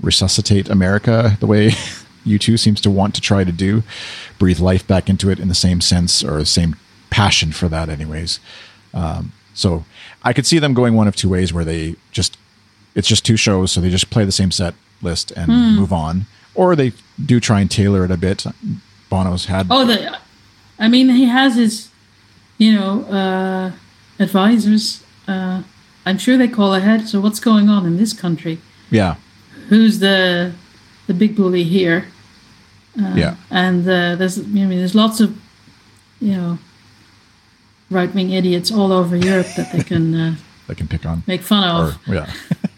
[0.00, 1.70] resuscitate America the way
[2.26, 3.82] U2 seems to want to try to do,
[4.38, 6.76] breathe life back into it in the same sense or the same
[7.10, 8.40] passion for that, anyways.
[8.92, 9.84] Um, so
[10.22, 12.36] I could see them going one of two ways where they just,
[12.94, 16.26] it's just two shows, so they just play the same set list and move on,
[16.54, 16.92] or they
[17.24, 18.44] do try and tailor it a bit.
[19.10, 20.18] Bono's had, oh, the
[20.78, 21.90] I mean, he has his,
[22.58, 23.72] you know, uh,
[24.18, 25.04] advisors.
[25.28, 25.62] Uh,
[26.06, 27.08] I'm sure they call ahead.
[27.08, 28.58] So what's going on in this country?
[28.90, 29.16] yeah,
[29.68, 30.52] who's the
[31.06, 32.06] the big bully here.
[32.98, 33.34] Uh, Yeah.
[33.50, 35.30] and uh, there's I mean there's lots of
[36.20, 36.58] you know
[37.90, 40.34] right wing idiots all over Europe that they can uh,
[40.68, 41.22] they can pick on.
[41.26, 41.98] make fun Or, of.
[42.06, 42.26] yeah.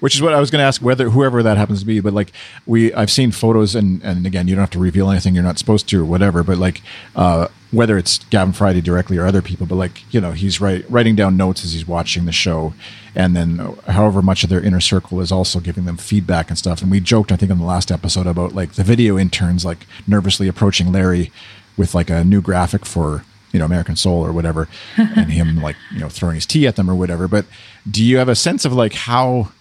[0.00, 2.00] which is what I was going to ask whether whoever that happens to be.
[2.00, 2.32] But like
[2.66, 5.58] we, I've seen photos, and and again, you don't have to reveal anything you're not
[5.58, 6.42] supposed to or whatever.
[6.42, 6.82] But like
[7.16, 10.88] uh, whether it's Gavin Friday directly or other people, but like you know, he's write,
[10.90, 12.74] writing down notes as he's watching the show,
[13.14, 16.82] and then however much of their inner circle is also giving them feedback and stuff.
[16.82, 19.86] And we joked, I think, in the last episode about like the video interns like
[20.06, 21.32] nervously approaching Larry
[21.76, 25.76] with like a new graphic for you know American Soul or whatever, and him like
[25.92, 27.28] you know throwing his tea at them or whatever.
[27.28, 27.46] But
[27.88, 29.52] do you have a sense of like how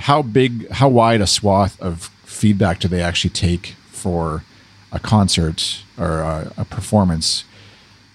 [0.00, 4.44] how big, how wide a swath of feedback do they actually take for
[4.92, 7.44] a concert or a, a performance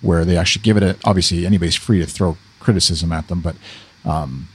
[0.01, 0.97] where they actually give it a?
[1.05, 3.55] Obviously, anybody's free to throw criticism at them, but
[4.03, 4.47] um,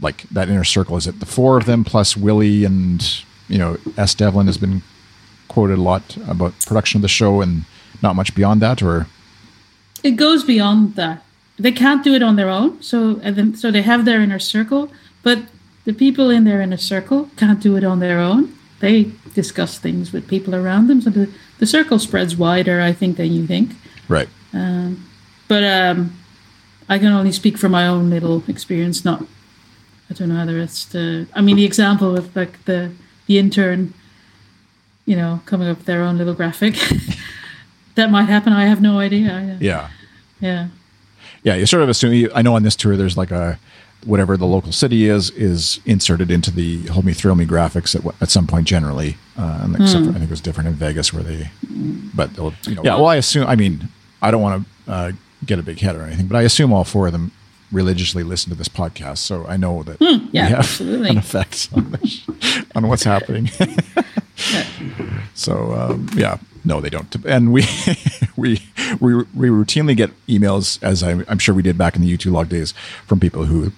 [0.00, 3.76] like that inner circle, is it the four of them plus Willie and you know
[3.96, 4.82] Es Devlin has been
[5.48, 7.64] quoted a lot about production of the show and
[8.00, 9.08] not much beyond that, or
[10.04, 11.24] it goes beyond that.
[11.58, 13.20] They can't do it on their own, so
[13.54, 14.90] so they have their inner circle,
[15.22, 15.38] but
[15.84, 18.56] the people in their inner circle can't do it on their own.
[18.80, 23.16] They discuss things with people around them, so the, the circle spreads wider, I think,
[23.16, 23.72] than you think.
[24.08, 24.28] Right.
[24.52, 25.08] Um,
[25.48, 26.18] but um,
[26.88, 29.04] I can only speak from my own little experience.
[29.04, 29.22] Not,
[30.10, 30.94] I don't know how the rest.
[30.94, 32.92] Uh, I mean, the example with like the
[33.26, 33.94] the intern,
[35.06, 36.74] you know, coming up with their own little graphic.
[37.94, 38.52] that might happen.
[38.52, 39.56] I have no idea.
[39.60, 39.88] Yeah.
[40.40, 40.68] Yeah.
[41.42, 41.54] Yeah.
[41.54, 42.30] You sort of assume.
[42.34, 43.58] I know on this tour, there's like a
[44.04, 48.14] whatever the local city is is inserted into the hold me thrill me graphics at,
[48.20, 49.92] at some point generally uh, and mm.
[49.92, 51.50] for, i think it was different in vegas where they
[52.14, 53.88] but they'll, you know yeah well i assume i mean
[54.22, 55.12] i don't want to uh,
[55.44, 57.32] get a big head or anything but i assume all four of them
[57.72, 61.08] religiously listen to this podcast so i know that mm, yeah, we have absolutely.
[61.10, 61.98] an effect on,
[62.74, 63.48] on what's happening
[65.34, 67.64] so um, yeah no they don't and we
[68.36, 68.62] we
[69.00, 72.30] we we routinely get emails as I'm, I'm sure we did back in the u2
[72.30, 72.72] log days
[73.06, 73.72] from people who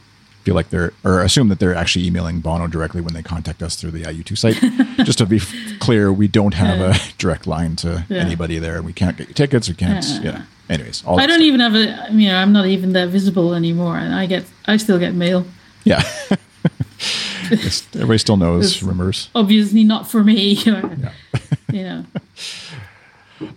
[0.46, 3.74] feel like they're or assume that they're actually emailing Bono directly when they contact us
[3.74, 4.54] through the IU2 site.
[5.04, 6.94] Just to be f- clear, we don't have yeah.
[6.94, 8.18] a direct line to yeah.
[8.18, 8.76] anybody there.
[8.76, 9.68] and We can't get you tickets.
[9.68, 10.06] We can't.
[10.06, 10.20] Yeah.
[10.22, 10.42] yeah.
[10.70, 12.12] Anyways, I don't even have a.
[12.12, 14.44] You know, I'm not even that visible anymore, and I get.
[14.66, 15.44] I still get mail.
[15.84, 16.02] Yeah.
[17.50, 19.30] Everybody still knows rumors.
[19.34, 20.52] Obviously, not for me.
[20.54, 21.12] yeah.
[21.72, 22.04] you know.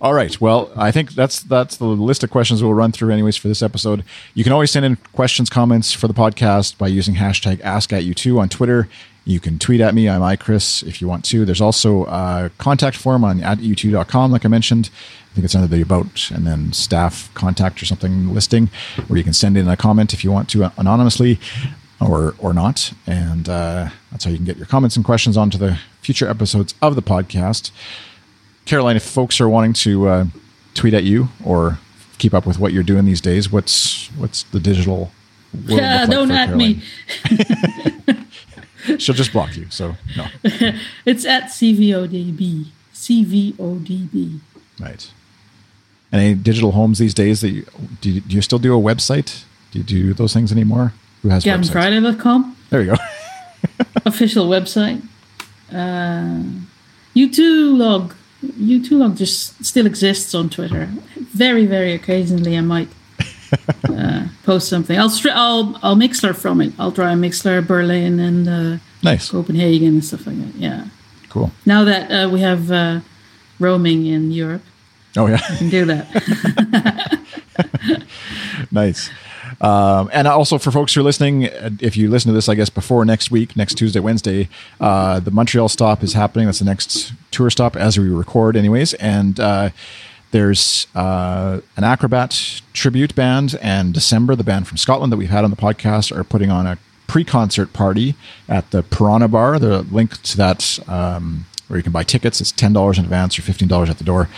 [0.01, 0.39] All right.
[0.41, 3.61] Well, I think that's that's the list of questions we'll run through anyways for this
[3.61, 4.03] episode.
[4.33, 8.03] You can always send in questions, comments for the podcast by using hashtag ask at
[8.03, 8.89] u2 on Twitter.
[9.25, 10.09] You can tweet at me.
[10.09, 11.45] I'm iChris if you want to.
[11.45, 14.89] There's also a contact form on at u2.com, like I mentioned.
[15.31, 18.69] I think it's under the about and then staff contact or something listing
[19.07, 21.39] where you can send in a comment if you want to anonymously
[22.01, 22.93] or or not.
[23.05, 26.73] And uh, that's how you can get your comments and questions onto the future episodes
[26.81, 27.71] of the podcast.
[28.69, 30.25] Caroline, if folks are wanting to uh,
[30.75, 31.79] tweet at you or
[32.19, 35.09] keep up with what you're doing these days, what's what's the digital?
[35.65, 36.83] Yeah, like don't at me.
[38.99, 39.65] She'll just block you.
[39.71, 40.27] So no.
[41.03, 42.67] it's at CVODB.
[42.93, 44.39] CVODB.
[44.79, 45.11] Right.
[46.13, 47.65] Any digital homes these days that you
[48.01, 49.45] do, you, do you still do a website?
[49.71, 50.93] Do you do those things anymore?
[51.23, 52.55] Who has GavinFriday.com.
[52.69, 52.97] There you go.
[54.05, 55.01] Official website.
[55.71, 56.43] Uh,
[57.15, 58.13] U2 log
[58.43, 60.89] U2log just still exists on Twitter.
[61.17, 62.87] Very, very occasionally, I might
[63.89, 64.97] uh, post something.
[64.97, 66.73] I'll stri- I'll I'll Mixlr from it.
[66.79, 70.55] I'll try Mixlr Berlin and uh, nice Copenhagen and stuff like that.
[70.55, 70.85] Yeah,
[71.29, 71.51] cool.
[71.65, 73.01] Now that uh, we have uh,
[73.59, 74.63] roaming in Europe,
[75.17, 76.07] oh yeah, I can do that.
[78.71, 79.09] nice.
[79.61, 81.43] Um, and also for folks who are listening,
[81.81, 84.47] if you listen to this, I guess before next week, next Tuesday, Wednesday,
[84.79, 86.45] uh, the Montreal stop is happening.
[86.45, 88.93] That's the next tour stop as we record, anyways.
[88.95, 89.69] And uh,
[90.31, 95.43] there's uh, an acrobat tribute band, and December, the band from Scotland that we've had
[95.43, 98.15] on the podcast, are putting on a pre-concert party
[98.47, 99.59] at the Piranha Bar.
[99.59, 103.37] The link to that, um, where you can buy tickets, it's ten dollars in advance
[103.37, 104.29] or fifteen dollars at the door.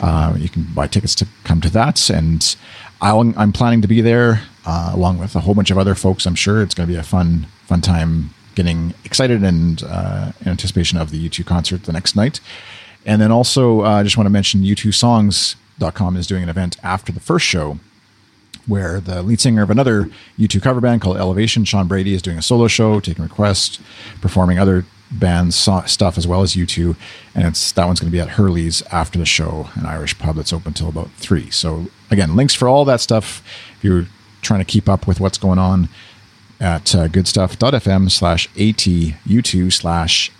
[0.00, 2.56] Uh, you can buy tickets to come to that, and
[3.00, 6.26] i am planning to be there uh, along with a whole bunch of other folks.
[6.26, 10.48] I'm sure it's going to be a fun, fun time getting excited and uh, in
[10.48, 12.40] anticipation of the U2 concert the next night.
[13.04, 17.12] And then also, I uh, just want to mention U2songs.com is doing an event after
[17.12, 17.78] the first show
[18.66, 22.36] where the lead singer of another U2 cover band called Elevation, Sean Brady, is doing
[22.36, 23.78] a solo show, taking requests,
[24.20, 26.96] performing other bands stuff as well as U2.
[27.34, 30.34] And it's that one's going to be at Hurley's after the show, an Irish pub
[30.34, 31.48] that's open till about three.
[31.50, 33.42] So again, links for all that stuff.
[33.76, 34.06] If you're
[34.46, 35.88] trying to keep up with what's going on
[36.60, 40.30] at uh, goodstuff.fm slash ATU2 slash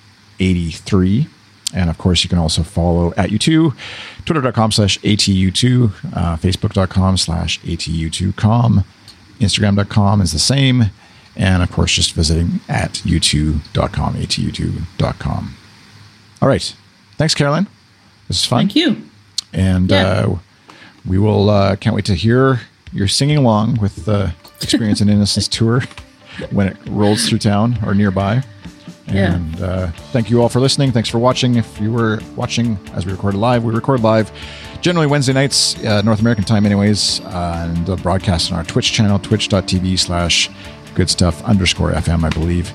[0.40, 1.26] 83.
[1.74, 3.76] And of course, you can also follow at U2,
[4.24, 8.84] twitter.com slash ATU2, uh, facebook.com slash ATU2com,
[9.40, 10.84] Instagram.com is the same.
[11.34, 15.54] And of course, just visiting at u2.com, atu2.com.
[16.40, 16.74] All right.
[17.16, 17.66] Thanks, Caroline.
[18.28, 18.60] This is fun.
[18.60, 19.02] Thank you.
[19.52, 20.02] And Yeah.
[20.06, 20.38] uh,
[21.04, 22.60] we will, uh, can't wait to hear
[22.96, 25.82] your singing along with the Experience and Innocence tour
[26.50, 28.42] when it rolls through town or nearby.
[29.06, 29.34] Yeah.
[29.34, 30.90] And uh, thank you all for listening.
[30.90, 31.54] Thanks for watching.
[31.56, 34.32] If you were watching as we recorded live, we record live
[34.80, 38.92] generally Wednesday nights, uh, North American time, anyways, uh, and uh, broadcast on our Twitch
[38.92, 40.50] channel, twitch.tv slash
[40.94, 42.72] good stuff underscore FM, I believe.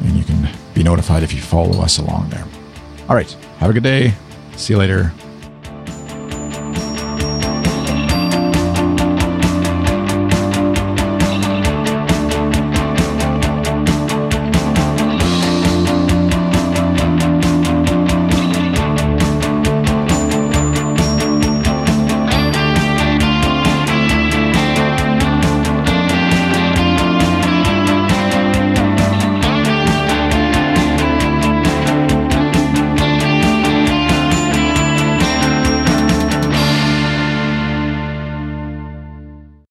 [0.00, 2.44] And you can be notified if you follow us along there.
[3.08, 3.30] All right.
[3.58, 4.14] Have a good day.
[4.56, 5.12] See you later.